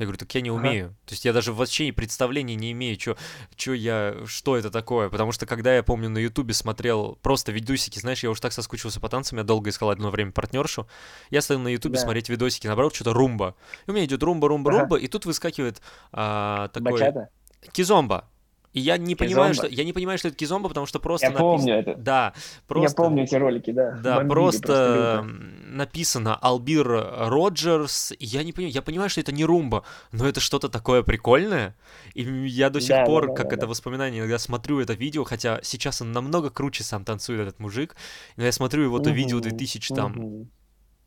[0.00, 0.58] Я говорю, так я не Ага.
[0.58, 0.96] умею.
[1.04, 3.18] То есть я даже вообще и представления не имею, что
[3.54, 5.10] чё я, что это такое.
[5.10, 8.98] Потому что когда я помню на Ютубе смотрел просто видосики, знаешь, я уж так соскучился
[8.98, 10.88] по танцам, я долго искал одно время партнершу.
[11.28, 12.00] Я стал на Ютубе Да.
[12.00, 13.54] смотреть видосики, наоборот, что-то румба.
[13.86, 14.80] И у меня идет румба, румба, Ага.
[14.80, 15.82] румба, и тут выскакивает
[16.12, 17.28] а, такой Бачата?
[17.72, 18.24] кизомба.
[18.72, 19.76] И я не понимаю, что Кизомба?
[19.80, 21.94] я не понимаю, что это кизомба, потому что просто Я помню написано- это.
[22.00, 22.34] Да,
[22.68, 22.88] просто.
[22.88, 23.92] Я помню эти ролики, да.
[24.00, 28.12] Да, бомбили просто м, написано Албир Роджерс.
[28.20, 31.74] Я не понимаю, я понимаю, что это не румба, но это что-то такое прикольное.
[32.14, 33.66] И я до сих Да, пор, да, как да, это да.
[33.66, 37.96] воспоминание, иногда смотрю это видео, хотя сейчас он намного круче сам танцует, этот мужик.
[38.36, 40.50] Но я смотрю его то видео Мгм, 2000 там мгм.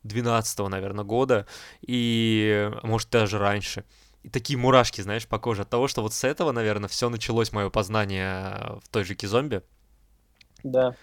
[0.04, 1.47] 12 наверное, года,
[1.82, 3.86] и может даже раньше.
[4.24, 7.52] И такие мурашки, знаешь, по коже от того, что вот с этого, наверное, все началось
[7.52, 9.64] мое познание в той же Кизомбе.
[10.64, 10.96] Да.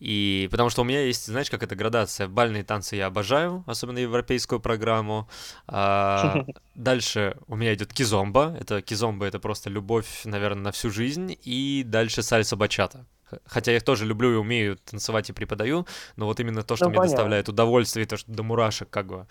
[0.00, 2.28] И потому что у меня есть, знаешь, как это градация.
[2.28, 5.28] Бальные танцы я обожаю, особенно европейскую программу.
[5.66, 6.44] А,
[6.74, 8.56] дальше у меня идет кизомба.
[8.60, 11.36] Это кизомба это просто любовь, наверное, на всю жизнь.
[11.42, 13.06] И дальше сальса бачата.
[13.44, 16.86] Хотя я их тоже люблю и умею танцевать и преподаю, но вот именно то, что
[16.86, 17.16] Ну, мне понятно.
[17.16, 19.26] доставляет удовольствие, то, что до мурашек как бы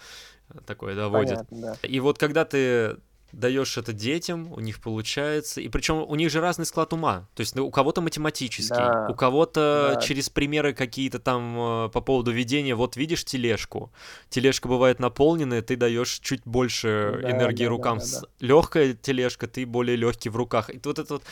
[0.49, 1.47] э, такое доводит.
[1.49, 1.87] Понятно, да.
[1.87, 2.97] И вот когда ты
[3.31, 7.27] даешь это детям, у них получается, и причем у них же разный склад ума.
[7.35, 10.01] То есть ну, у кого-то математический, Да, у кого-то да.
[10.01, 12.75] через примеры какие-то там э, по поводу ведения.
[12.75, 13.91] Вот видишь тележку,
[14.29, 17.97] тележка бывает наполненная, ты даешь чуть больше Да, энергии да, да, рукам.
[17.99, 18.27] да, да.
[18.39, 20.69] Легкая тележка, ты более легкий в руках.
[20.69, 21.23] И вот это вот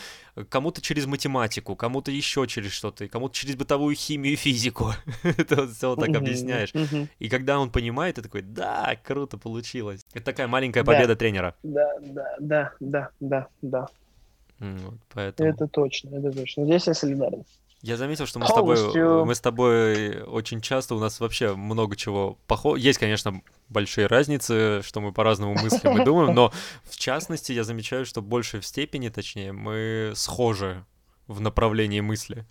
[0.50, 4.92] кому-то через математику, кому-то еще через что-то, кому-то через бытовую химию и физику.
[5.24, 6.74] Это вот все так объясняешь.
[7.20, 10.06] И когда он понимает, ты такой, да, круто получилось.
[10.14, 10.92] Это такая маленькая Да.
[10.92, 11.56] победа тренера.
[11.64, 13.88] Да, да, да, да, да, да.
[15.14, 16.66] Поэтому Это точно, это точно.
[16.66, 17.44] Здесь я солидарен.
[17.86, 21.96] Я заметил, что мы с тобой, мы с тобой очень часто у нас вообще много
[21.96, 22.82] чего похоже.
[22.82, 26.52] Есть, конечно, большие разницы, что мы по-разному мыслим и думаем, но
[26.84, 30.84] в частности я замечаю, что в большей степени, точнее, мы схожи
[31.28, 32.48] в направлении мысли.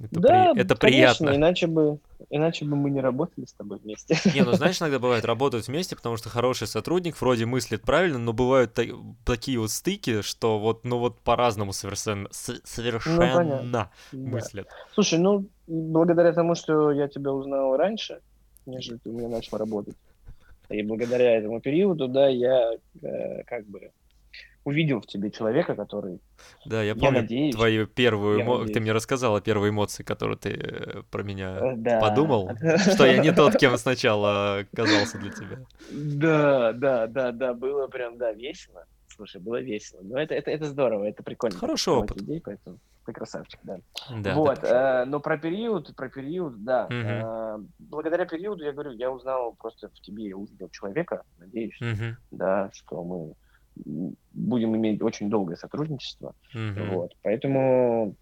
[0.00, 1.36] Это, да, при- это конечно, приятно.
[1.36, 1.98] иначе бы,
[2.30, 4.16] иначе бы мы не работали с тобой вместе.
[4.34, 8.32] Не, ну знаешь, иногда бывает, работают вместе, потому что хороший сотрудник вроде мыслит правильно, но
[8.32, 8.84] бывают та-
[9.24, 13.62] такие вот стыки, что вот, ну вот по-разному совершенно, с- совершенно.
[13.70, 13.90] Да.
[14.12, 14.68] мыслят.
[14.94, 18.20] Слушай, ну, благодаря тому, что я тебя узнал раньше,
[18.66, 19.94] нежели ты у меня начал работать,
[20.68, 23.90] и благодаря этому периоду, да, я э, как бы
[24.64, 26.20] увидел в тебе человека, который...
[26.64, 28.72] Да, я Я помню надеюсь, твою первую, я надеюсь.
[28.72, 32.00] ты мне рассказала первые эмоции, которые ты э, про меня э, да.
[32.00, 35.58] подумал, что я не тот, кем сначала казался для тебя.
[35.90, 38.84] Да, да, да, да, было прям, да, весело.
[39.08, 40.00] Слушай, было весело.
[40.02, 41.58] Но это, это, это здорово, это прикольно.
[41.58, 42.16] Хороший опыт.
[42.16, 43.78] людей, поэтому ты красавчик, да.
[44.20, 46.86] Да, вот, э, но про период, про период, да.
[46.86, 47.06] Мгм.
[47.06, 52.16] э, благодаря периоду, я говорю, я узнал просто в тебе, я увидел человека, надеюсь, Мгм,
[52.30, 53.34] да, что мы
[53.74, 56.34] будем иметь очень долгое сотрудничество.
[56.54, 56.90] мгм.
[56.94, 58.14] Вот, поэтому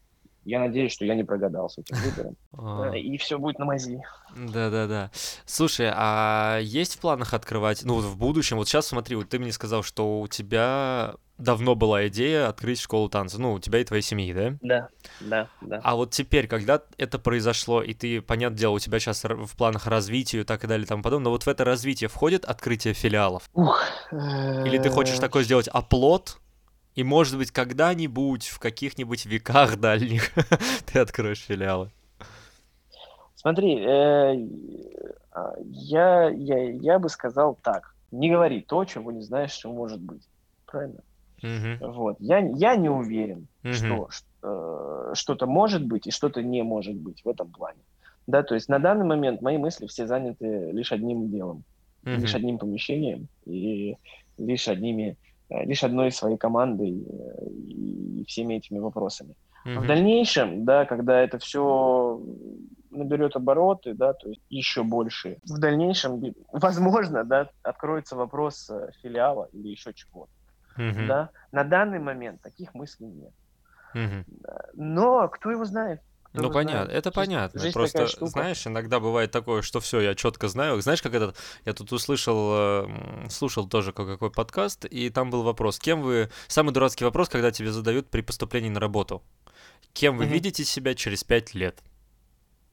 [0.46, 2.36] Я надеюсь, что я не прогадал с этим выбором.
[2.56, 2.94] А.
[2.94, 4.00] Э, И все будет на мази.
[4.34, 5.10] Да-да-да.
[5.44, 9.38] Слушай, а есть в планах открывать, ну, вот в будущем, вот сейчас смотри, вот ты
[9.38, 13.84] мне сказал, что у тебя давно была идея открыть школу танца, ну, у тебя и
[13.84, 14.56] твоей семьи, да?
[14.60, 14.88] Да,
[15.20, 15.80] да, да.
[15.82, 19.86] А вот теперь, когда это произошло, и ты, понятное дело, у тебя сейчас в планах
[19.86, 22.94] развития и так и далее и тому подобное, но вот в это развитие входит открытие
[22.94, 23.48] филиалов?
[23.54, 26.38] Ух, Или ты хочешь э, такой сделать оплот,
[26.94, 30.30] и, может быть, когда-нибудь, в каких-нибудь веках дальних,
[30.86, 31.90] ты откроешь филиалы?
[33.36, 34.36] Смотри, э,
[35.32, 37.94] а, я, я, я бы сказал так.
[38.10, 40.28] Не говори то, чего не знаешь, что может быть.
[40.66, 41.00] Правильно?
[41.42, 42.16] Мгм, Вот.
[42.20, 44.08] Я, я не уверен, мгм, что
[44.42, 47.82] э, что-то может быть и что-то не может быть в этом плане.
[48.26, 51.64] Да, то есть на данный момент мои мысли все заняты лишь одним делом,
[52.12, 53.96] лишь мгм, одним помещением и
[54.38, 55.16] лишь одними,
[55.50, 59.34] э, лишь одной своей командой э, и всеми этими вопросами.
[59.74, 59.86] В мгм.
[59.86, 62.20] дальнейшем, да, когда это все
[62.90, 66.20] наберет обороты, да, то есть еще больше, в дальнейшем,
[66.52, 70.30] возможно, да, откроется вопрос э, филиала или еще чего-то,
[70.76, 71.30] Мгм, да.
[71.52, 73.32] На данный момент таких мыслей нет.
[73.94, 74.24] мгм.
[74.74, 76.00] Но кто его знает?
[76.32, 76.90] Кто Ну, понятно, знает?
[76.98, 77.60] это Жизнь- понятно.
[77.60, 80.80] жизнь Просто, знаешь, иногда бывает такое, что все, я четко знаю.
[80.80, 85.30] Знаешь, как этот, я тут услышал, э, м, слушал тоже ка- какой подкаст, и там
[85.30, 89.24] был вопрос, кем вы, самый дурацкий вопрос, когда тебе задают при поступлении на работу.
[89.92, 91.82] Кем вы видите себя через пять лет?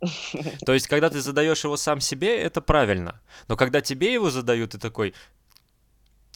[0.67, 3.19] То есть, когда ты задаешь его сам себе, это правильно.
[3.47, 5.15] Но когда тебе его задают, ты такой,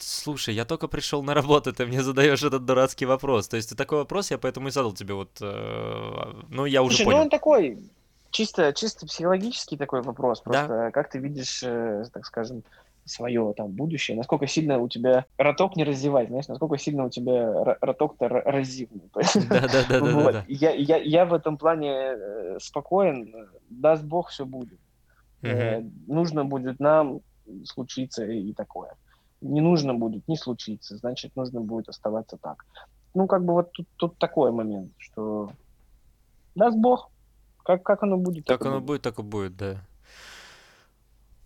[0.02, 3.48] слушай, я только пришел на работу, ты мне задаешь этот дурацкий вопрос.
[3.48, 7.04] То есть, такой вопрос я поэтому и задал тебе вот, э, ну, я уже Слушай,
[7.06, 7.22] ну понял.
[7.22, 7.78] он такой,
[8.30, 10.42] чисто, чисто психологический такой вопрос.
[10.44, 10.44] Да.
[10.44, 12.62] Просто как ты видишь, э, так скажем,
[13.04, 17.32] свое там будущее, насколько сильно у тебя роток не раздевать, знаешь, насколько сильно у тебя
[17.32, 19.10] ро- роток-то р- раззевнут.
[19.14, 20.00] Да-да-да-да-да.
[20.00, 20.36] Вот.
[20.48, 23.34] Я, я, я в этом плане э, спокоен,
[23.70, 24.78] даст Бог, все будет.
[25.42, 27.20] Э, нужно будет нам
[27.64, 28.94] случиться и такое.
[29.42, 32.64] Не нужно будет не случиться, значит, нужно будет оставаться так.
[33.14, 35.50] Ну, как бы вот тут, тут такой момент, что
[36.54, 37.10] даст Бог,
[37.64, 39.84] как, как оно будет, Как оно будет, так и будет, да.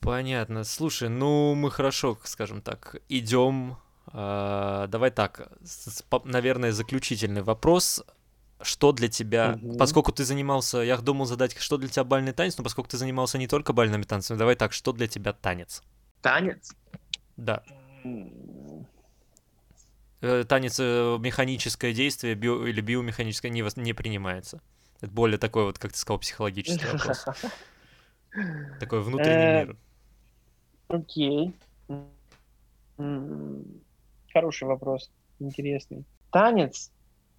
[0.01, 0.65] Понятно.
[0.65, 3.77] Слушай, ну мы хорошо, скажем так, идем.
[4.13, 8.05] А, давай так, с- по- наверное, заключительный вопрос.
[8.63, 9.77] Что для тебя, Мгм.
[9.77, 13.37] поскольку ты занимался, я думал задать, что для тебя бальный танец, но поскольку ты занимался
[13.37, 15.83] не только бальными танцами, давай так, что для тебя танец?
[16.23, 16.73] Танец?
[17.37, 17.63] Да.
[20.23, 24.61] Э, Танец э, механическое действие био- или биомеханическое не, не принимается.
[25.01, 27.25] Это более такой вот, как ты сказал, психологический вопрос.
[28.81, 29.77] Такой внутренний Э, мир.
[30.89, 31.55] Окей.
[34.33, 36.05] Хороший вопрос, интересный.
[36.31, 36.91] Танец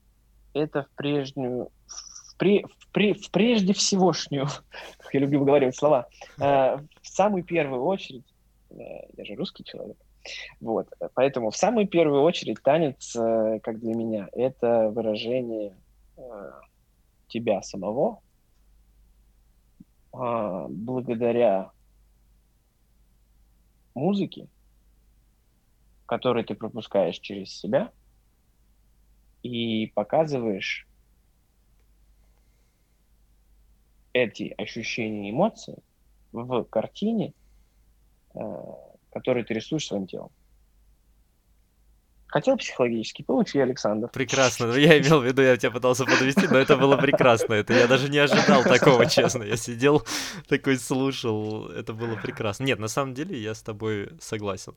[0.53, 4.47] –это в прежнюю, в, пре- в, пре- в прежде всегошнюю,
[4.99, 8.25] как я люблю выговаривать слова, в самую первую очередь,
[8.69, 9.97] я же русский человек,
[10.59, 15.75] вот, э, поэтому в самую первую очередь танец, э, как для меня, это выражение
[16.17, 16.51] э,
[17.27, 18.21] тебя самого,
[20.13, 21.71] а, благодаря
[23.93, 24.47] музыки,
[26.05, 27.91] которую ты пропускаешь через себя
[29.43, 30.87] и показываешь
[34.13, 35.77] эти ощущения и эмоции
[36.31, 37.33] в картине,
[39.11, 40.31] которую ты рисуешь своим телом.
[42.27, 44.09] Хотел психологически, получи, Александр.
[44.09, 44.67] Прекрасно.
[44.67, 47.53] Ну, Я имел в виду, я тебя пытался подвести, но это было прекрасно.
[47.53, 49.43] Это я даже не ожидал такого, честно.
[49.43, 50.05] Я сидел
[50.47, 51.69] такой слушал.
[51.69, 52.65] Это было прекрасно.
[52.65, 54.75] Нет, на самом деле я с тобой согласен.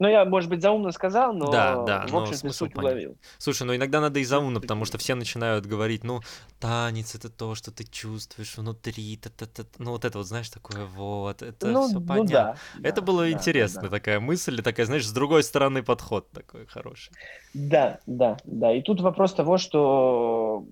[0.00, 2.72] Ну, я, может быть, заумно сказал, но, Да, да, в но общем, ты смысл суть
[2.72, 2.96] понятен.
[2.96, 3.18] уловил.
[3.36, 6.20] Слушай, ну иногда надо и заумно, потому что все начинают говорить, ну,
[6.58, 9.66] танец это то, что ты чувствуешь внутри, та -та -та.
[9.78, 12.56] ну вот это вот, знаешь, такое вот, это ну, все ну понятно.
[12.78, 12.88] да.
[12.88, 16.64] Это да, было да, интересно, да, такая мысль, такая, знаешь, с другой стороны подход такой
[16.66, 17.12] хороший.
[17.52, 18.72] Да, да, да.
[18.72, 20.64] И тут вопрос того, что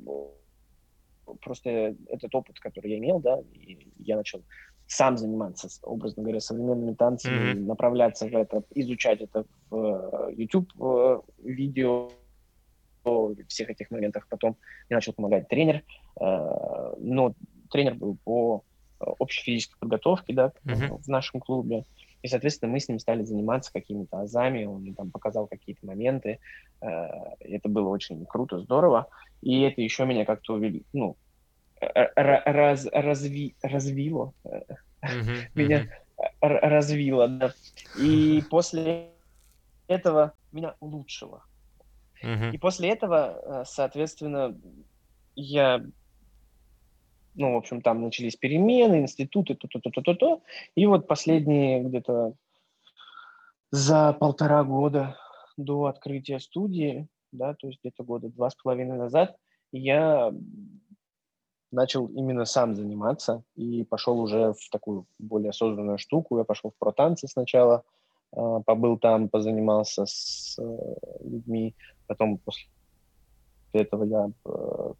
[1.26, 3.36] э, просто этот опыт, который я имел, да,
[3.98, 4.42] я начал
[4.88, 7.66] сам заниматься, образно говоря, современными танцами, Мгм.
[7.66, 12.11] направляться в это, изучать это в э, YouTube э, видео,
[13.48, 14.27] всех этих моментах.
[14.29, 14.57] Потом
[14.88, 15.83] мне начал помогать тренер,
[16.20, 17.35] э, но
[17.71, 18.62] тренер был по
[18.98, 20.96] общей физической подготовке, да, Мгм.
[20.96, 21.85] в нашем клубе.
[22.23, 26.40] И, соответственно, мы с ним стали заниматься какими-то азами, он мне там показал какие-то моменты.
[26.81, 29.06] Это было очень круто, здорово.
[29.40, 31.17] И это еще меня как-то увели- ну,
[31.81, 34.33] раз, разви, развило,
[35.55, 35.88] Меня-
[36.40, 37.53] развило, да.
[37.99, 39.13] И после
[39.87, 41.44] этого меня улучшило.
[42.53, 44.59] И после этого, э, соответственно,
[45.37, 45.85] я,
[47.35, 50.42] ну, в общем, там начались перемены, институты, то-то-то-то-то,
[50.75, 52.35] и вот последние где-то
[53.71, 55.17] за полтора года
[55.57, 59.37] до открытия студии, да, то есть где-то года два с половиной назад,
[59.71, 60.33] я
[61.71, 66.38] начал именно сам заниматься и пошел уже в такую более осознанную штуку.
[66.38, 67.85] Я пошел в протанцы сначала,
[68.33, 70.94] а, побыл там, позанимался с э,
[71.25, 71.75] людьми,
[72.06, 72.69] потом после
[73.73, 74.92] этого я э,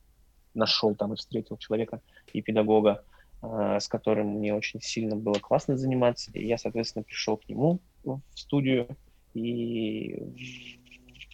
[0.55, 2.01] нашел там и встретил человека
[2.33, 3.05] и педагога,
[3.41, 6.31] а, с которым мне очень сильно было классно заниматься.
[6.33, 8.89] И я, соответственно, пришел к нему в студию
[9.35, 10.15] и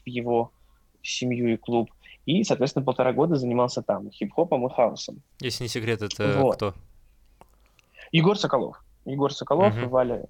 [0.05, 0.53] в его
[1.03, 1.91] семью и клуб.
[2.27, 5.23] И, соответственно, полтора года занимался там хип-хопом и хаосом.
[5.41, 6.57] Если не секрет, это вот.
[6.57, 6.75] кто?
[8.13, 8.83] Егор Соколов.
[9.05, 9.85] Егор Соколов uh-huh.
[9.85, 10.27] и Валя,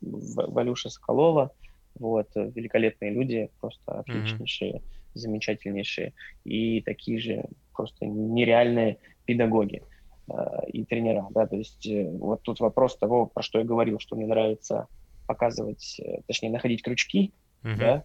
[0.00, 1.52] Валюша Соколова.
[1.98, 4.82] Вот, великолепные люди, просто отличнейшие, uh-huh.
[5.14, 6.12] замечательнейшие.
[6.44, 9.82] И такие же просто нереальные педагоги
[10.28, 10.34] э,
[10.72, 14.16] и тренера, да, то есть э, вот тут вопрос того, про что я говорил, что
[14.16, 14.88] мне нравится
[15.26, 17.32] показывать, э, точнее, находить крючки,
[17.62, 17.76] uh-huh.
[17.76, 18.04] да,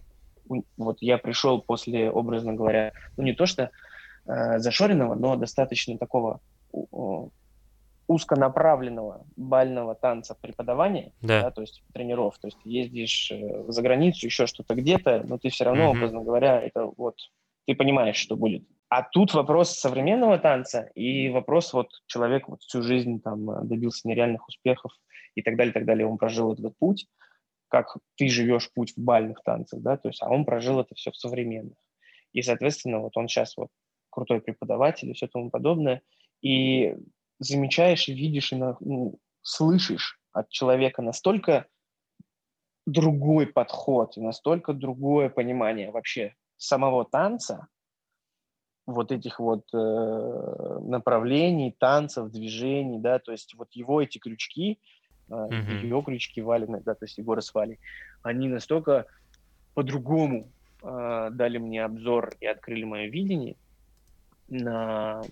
[0.76, 3.70] вот я пришел после, образно говоря, ну не то что
[4.26, 6.40] э, зашоренного, но достаточно такого
[6.72, 6.78] э,
[8.06, 11.42] узконаправленного бального танца преподавания, да.
[11.42, 15.50] Да, то есть тренеров, то есть ездишь э, за границу, еще что-то где-то, но ты
[15.50, 15.96] все равно, mm-hmm.
[15.96, 17.16] образно говоря, это вот
[17.66, 18.64] ты понимаешь, что будет.
[18.88, 24.46] А тут вопрос современного танца и вопрос вот человек вот всю жизнь там добился нереальных
[24.48, 24.92] успехов
[25.34, 27.08] и так далее, так далее, он прожил этот путь,
[27.72, 31.10] как ты живешь путь в бальных танцах, да, то есть, а он прожил это все
[31.10, 31.78] в современных.
[32.34, 33.70] И, соответственно, вот он сейчас вот
[34.10, 36.02] крутой преподаватель и все тому подобное,
[36.42, 36.94] и
[37.38, 41.66] замечаешь, видишь, и ну, слышишь от человека настолько
[42.84, 47.68] другой подход, и настолько другое понимание вообще самого танца,
[48.84, 54.78] вот этих вот э, направлений, танцев, движений, да, то есть вот его эти крючки,
[55.28, 55.82] mm-hmm.
[55.82, 57.78] ее крючки Валины, да, то есть Егора с Валей,
[58.22, 59.06] они настолько
[59.74, 60.50] по-другому
[60.82, 63.56] э, дали мне обзор и открыли мое видение
[64.48, 65.22] на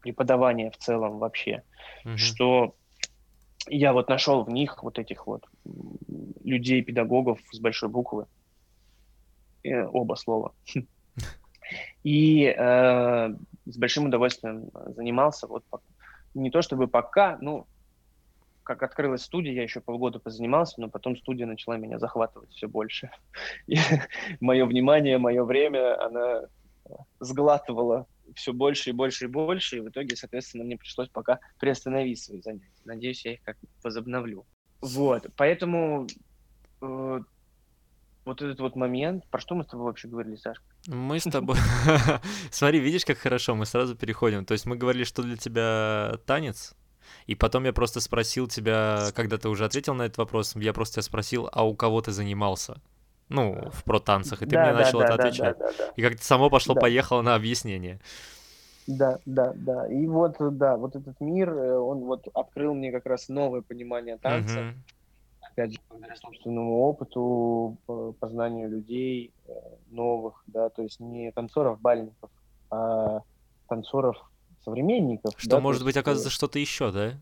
[0.00, 1.62] преподавание в целом вообще,
[2.04, 2.16] mm-hmm.
[2.16, 2.74] что
[3.68, 5.46] я вот нашел в них вот этих вот
[6.44, 8.26] людей, педагогов с большой буквы,
[9.62, 10.52] э, оба слова.
[12.02, 13.34] И э,
[13.66, 15.46] с большим удовольствием занимался.
[15.46, 15.64] Вот
[16.34, 17.66] не то чтобы пока, ну,
[18.62, 23.10] как открылась студия, я еще полгода позанимался, но потом студия начала меня захватывать все больше.
[23.66, 23.76] И
[24.40, 26.42] мое внимание, мое время, она
[27.20, 32.22] сглатывала все больше и больше и больше, и в итоге, соответственно, мне пришлось пока приостановить
[32.22, 32.70] свои занятия.
[32.84, 34.46] Надеюсь, я их как возобновлю.
[34.80, 36.06] Вот, поэтому
[36.80, 37.20] э,
[38.24, 40.64] вот этот вот момент, про что мы с тобой вообще говорили, Сашка?
[40.86, 41.56] Мы с тобой...
[42.50, 44.44] Смотри, видишь, как хорошо, мы сразу переходим.
[44.44, 46.74] То есть мы говорили, что для тебя танец,
[47.26, 50.94] и потом я просто спросил тебя, когда ты уже ответил на этот вопрос, я просто
[50.94, 52.80] тебя спросил, а у кого ты занимался?
[53.28, 55.58] Ну, в про-танцах, и ты да, мне да, начал да, это да, отвечать.
[55.58, 55.92] Да, да, да.
[55.96, 57.30] И как-то само пошло-поехало да.
[57.30, 58.00] на объяснение.
[58.86, 59.86] Да, да, да.
[59.86, 64.18] И вот, да, вот этот мир, э, он вот открыл мне как раз новое понимание
[64.18, 64.58] танца.
[64.58, 64.74] Uh-huh.
[65.40, 67.76] Опять же, благодаря собственному опыту,
[68.20, 69.52] познанию людей э,
[69.90, 72.30] новых, да, то есть не танцоров-бальников,
[72.70, 73.20] а
[73.68, 74.16] танцоров
[74.64, 75.34] современников.
[75.36, 77.12] Что да, может быть, оказывается, что-то еще, да?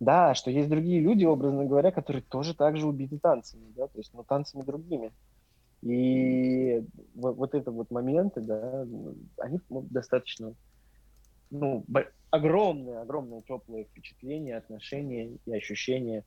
[0.00, 3.98] Да, что есть другие люди, образно говоря, которые тоже так же убиты танцами, да, то
[3.98, 5.12] есть, но танцами другими.
[5.82, 6.84] И
[7.14, 8.86] вот, вот это вот моменты, да,
[9.38, 10.54] они ну, достаточно,
[11.50, 11.84] ну,
[12.30, 16.24] огромные, огромные теплые впечатления, отношения и ощущения,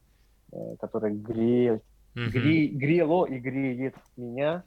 [0.51, 1.82] э, которые mm-hmm.
[2.14, 4.64] гре, грело и греет меня,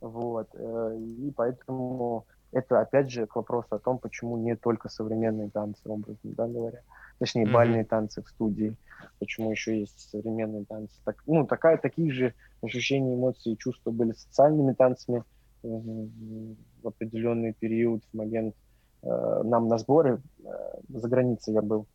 [0.00, 2.26] вот, э, и поэтому
[2.56, 6.80] это, опять же, к вопросу о том, почему не только современные танцы, образно да, говоря,
[7.18, 7.52] точнее, mm-hmm.
[7.52, 8.74] бальные танцы в студии,
[9.18, 10.94] почему еще есть современные танцы.
[11.04, 15.22] Так, ну, такая, такие же ощущения, эмоции и чувства были социальными танцами
[15.62, 18.54] в определенный период, в момент
[19.02, 20.48] э, нам на сборы, э,
[20.88, 21.86] за границей я был,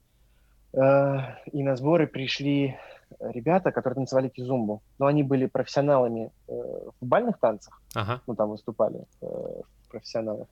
[0.74, 1.18] э,
[1.51, 2.78] и на сборы пришли
[3.20, 6.53] ребята, которые танцевали кизумбу, но они были профессионалами э,
[7.01, 8.22] в бальных танцах, ага.
[8.28, 10.47] ну, там выступали э, профессионалов.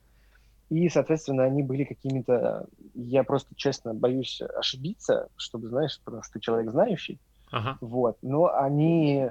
[0.70, 2.66] И, соответственно, они были какими-то...
[2.94, 7.18] Я просто, честно, боюсь ошибиться, чтобы, знаешь, потому что ты человек знающий.
[7.50, 7.76] Ага.
[7.80, 8.16] Вот.
[8.22, 9.26] Но они...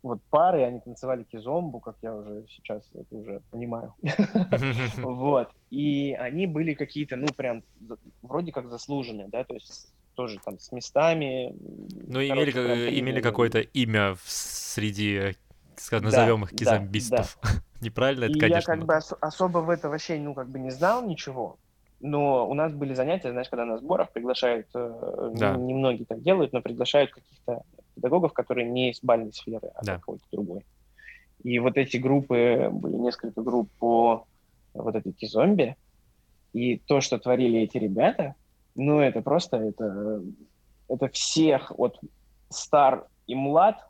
[0.00, 3.94] Вот пары, они танцевали кизомбу, как я уже сейчас это уже понимаю.
[4.98, 5.48] Вот.
[5.70, 7.64] И они были какие-то, ну, прям,
[8.22, 11.52] вроде как заслуженные, да, то есть тоже там с местами.
[12.06, 15.34] Ну, имели, имели какое-то имя среди,
[15.90, 17.38] назовем их кизомбистов.
[17.80, 18.72] Неправильно это, и конечно.
[18.72, 21.56] я как бы ос- особо в это вообще, ну, как бы не знал ничего.
[22.00, 25.54] Но у нас были занятия, знаешь, когда на сборах приглашают, э, Да.
[25.56, 27.62] немногие так делают, но приглашают каких-то
[27.94, 29.96] педагогов, которые не из бальной сферы, а Да.
[29.96, 30.64] какой-то другой.
[31.42, 34.26] И вот эти группы, были несколько групп по
[34.74, 35.76] вот этой зомби,
[36.52, 38.34] и то, что творили эти ребята,
[38.74, 40.22] ну, это просто, это,
[40.88, 41.98] это всех, от
[42.50, 43.87] стар и млад,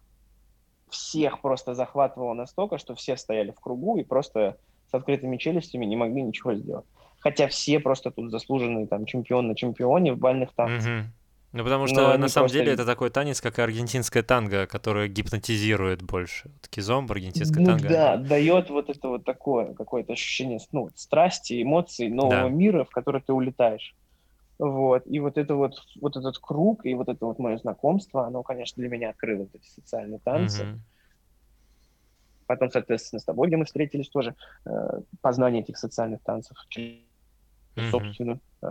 [0.90, 4.56] всех просто захватывало настолько, что все стояли в кругу и просто
[4.90, 6.86] с открытыми челюстями не могли ничего сделать.
[7.20, 10.88] Хотя все просто тут заслуженные там чемпион на чемпионе в бальных танцах.
[10.88, 11.12] Мгм.
[11.52, 14.22] Ну, потому Но что они на самом просто- деле это такой танец, как и аргентинская
[14.22, 16.50] танго, которая гипнотизирует больше.
[16.52, 17.88] Вот кизомб, аргентинская Ну танго.
[17.88, 22.48] да, дает вот это вот такое какое-то ощущение ну, страсти, эмоций, нового Да.
[22.50, 23.94] мира, в который ты улетаешь.
[24.58, 25.06] Вот.
[25.06, 28.80] И вот это вот, вот этот круг, и вот это вот мое знакомство, оно, конечно,
[28.80, 30.64] для меня открыло вот эти социальные танцы.
[30.64, 30.82] Мгм.
[32.46, 34.34] Потом, соответственно, с тобой, где мы встретились тоже,
[34.66, 34.70] э,
[35.20, 36.96] познание этих социальных танцев через,
[37.76, 37.90] Мгм.
[37.90, 38.68] собственно, э,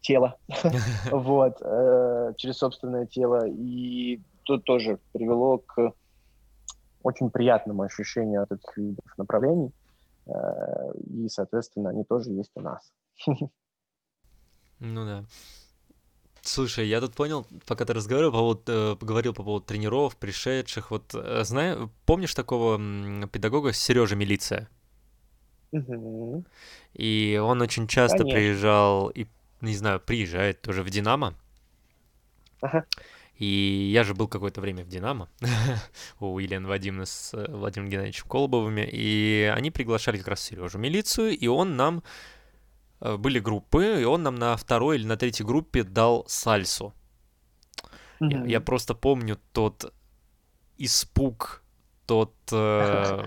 [0.00, 0.36] тело.
[1.12, 1.58] Вот.
[1.62, 3.46] э, Через собственное тело.
[3.46, 5.92] И тут тоже привело к
[7.02, 9.70] очень приятному ощущению от этих видов направлений.
[10.26, 12.90] Э, И, соответственно, они тоже есть у нас.
[14.80, 15.24] Ну да.
[16.42, 20.90] Слушай, я тут понял, пока ты разговаривал по поводу, э, говорил по поводу тренеров, пришедших,
[20.90, 24.68] вот, э, знаю, помнишь такого м, педагога Сережа Милиция?
[25.72, 26.46] Мгм.
[26.94, 28.34] И он очень часто Конечно.
[28.34, 29.26] приезжал, и,
[29.60, 31.34] не знаю, приезжает тоже в Динамо.
[32.60, 32.86] Ага.
[33.36, 35.28] И я же был какое-то время в Динамо
[36.18, 41.36] у Елены Вадимовны с э, Владимиром Геннадьевичем Колобовыми, и они приглашали как раз Сережу милицию,
[41.38, 42.02] и он нам
[43.00, 46.94] были группы, и он нам на второй или на третьей группе дал сальсу.
[48.20, 48.64] Я, я Мгм.
[48.64, 49.92] просто помню тот
[50.76, 51.62] испуг,
[52.06, 53.22] тот э,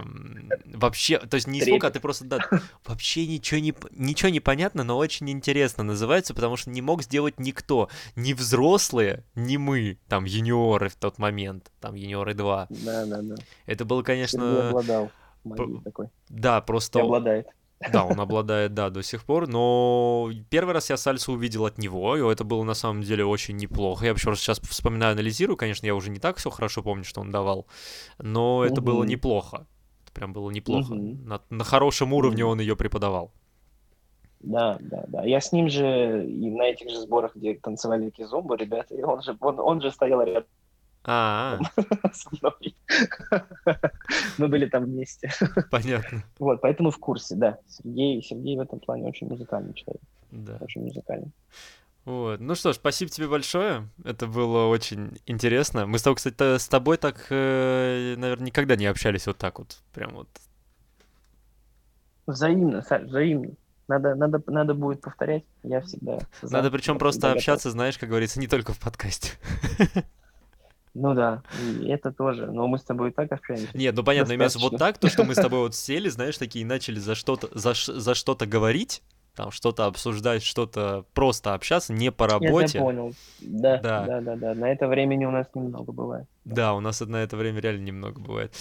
[0.66, 2.40] вообще, то есть не испуг, а ты просто да,
[2.86, 7.40] вообще ничего не ничего не понятно, но очень интересно называется, потому что не мог сделать
[7.40, 12.68] никто, ни взрослые, ни мы, там юниоры в тот момент, там юниоры 2.
[12.70, 13.36] Да, да, да.
[13.66, 15.12] Это было, конечно, обладал
[15.44, 16.10] магией такой.
[16.30, 17.48] да, просто обладает.
[17.92, 22.16] Да, он обладает, да, до сих пор, но первый раз я сальсу увидел от него,
[22.16, 24.06] и это было на самом деле очень неплохо.
[24.06, 27.22] Я вообще просто сейчас вспоминаю, анализирую, конечно, я уже не так все хорошо помню, что
[27.22, 27.68] он давал,
[28.20, 29.68] но это было неплохо.
[30.04, 30.94] Это прям было неплохо.
[30.94, 32.52] На, на хорошем уровне Мгм.
[32.52, 33.32] он ее преподавал.
[34.40, 35.24] Да, да, да.
[35.24, 39.22] Я с ним же и на этих же сборах, где танцевали кизумбу, ребята, и он
[39.22, 40.46] же, он, он же стоял рядом
[41.04, 41.60] А,
[42.14, 42.76] со мной.
[44.38, 45.32] Мы были там вместе.
[45.72, 46.24] понятно.
[46.38, 47.58] Вот, поэтому в курсе, да.
[47.68, 50.02] Сергей, Сергей в этом плане очень музыкальный человек.
[50.32, 50.58] Да.
[50.60, 51.32] Очень музыкальный.
[52.06, 52.40] Вот.
[52.40, 53.88] Ну что ж, спасибо тебе большое.
[54.04, 55.86] Это было очень интересно.
[55.88, 59.78] Мы с тобой, кстати, та- с тобой так, наверное, никогда не общались вот так вот.
[59.94, 60.28] Прям вот.
[62.28, 63.52] Взаимно, Саш, взаимно.
[63.88, 65.44] Надо, надо, надо будет повторять.
[65.64, 66.54] Я всегда за.
[66.54, 67.40] Надо причем просто всегда готов.
[67.40, 69.32] общаться, знаешь, как говорится, не только в подкасте.
[70.94, 72.48] Ну да, и это тоже.
[72.52, 73.70] Но мы с тобой и так общаемся.
[73.74, 76.66] Нет, ну понятно, имеется вот так, то, что мы с тобой вот сели, знаешь, такие
[76.66, 79.02] начали за что-то, за, за что-то говорить,
[79.36, 82.80] там что-то обсуждать, что-то просто общаться, не по Я тебя работе.
[82.80, 83.14] понял.
[83.40, 84.06] Да, Да.
[84.06, 86.28] да, да, да, На это времени у нас немного бывает.
[86.44, 88.54] Да, у нас на это время реально немного бывает.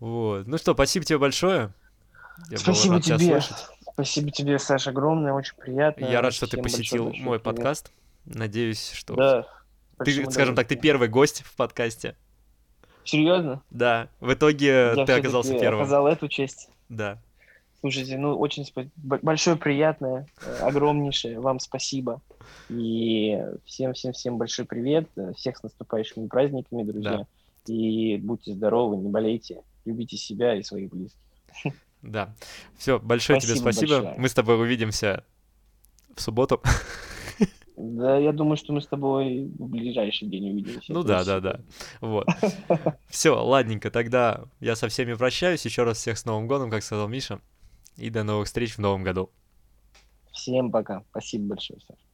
[0.00, 0.46] Вот.
[0.46, 1.74] Ну что, спасибо тебе большое.
[2.48, 3.40] Я был Спасибо рад тебя тебе.
[3.40, 3.66] слышать.
[3.92, 6.06] Спасибо тебе, Саша, огромное, очень приятно.
[6.06, 7.56] Я рад, что ты Всем посетил большой-большой мой привет.
[7.56, 7.92] подкаст.
[8.24, 9.46] Надеюсь, что Да.
[10.04, 12.16] Ты, скажем так, ты первый гость в подкасте.
[13.04, 13.62] Серьезно?
[13.70, 15.82] Да, в итоге Я ты оказался первым.
[15.82, 16.68] оказал эту честь.
[16.88, 17.18] Да.
[17.80, 22.20] Слушайте, ну, очень б- большое приятное, э, огромнейшее вам спасибо.
[22.68, 25.08] И всем-всем-всем большой привет.
[25.36, 27.26] Всех с наступающими праздниками, друзья.
[27.66, 29.62] И будьте здоровы, не болейте.
[29.84, 31.18] Любите себя и своих близких.
[32.02, 32.32] Да.
[32.78, 33.96] Все, большое тебе Спасибо спасибо.
[34.02, 34.20] большое.
[34.20, 35.24] Мы с тобой увидимся
[36.14, 36.62] в субботу.
[37.76, 40.92] Да, я думаю, что мы с тобой в ближайший день увидимся.
[40.92, 41.60] Ну да, да, да.
[42.00, 42.26] Вот.
[43.08, 45.64] Все, ладненько, тогда я со всеми прощаюсь.
[45.64, 47.40] Еще раз всех с Новым годом, как сказал Миша.
[47.96, 49.30] И до новых встреч в новом году.
[50.32, 51.02] Всем пока.
[51.10, 52.11] Спасибо большое, Саша.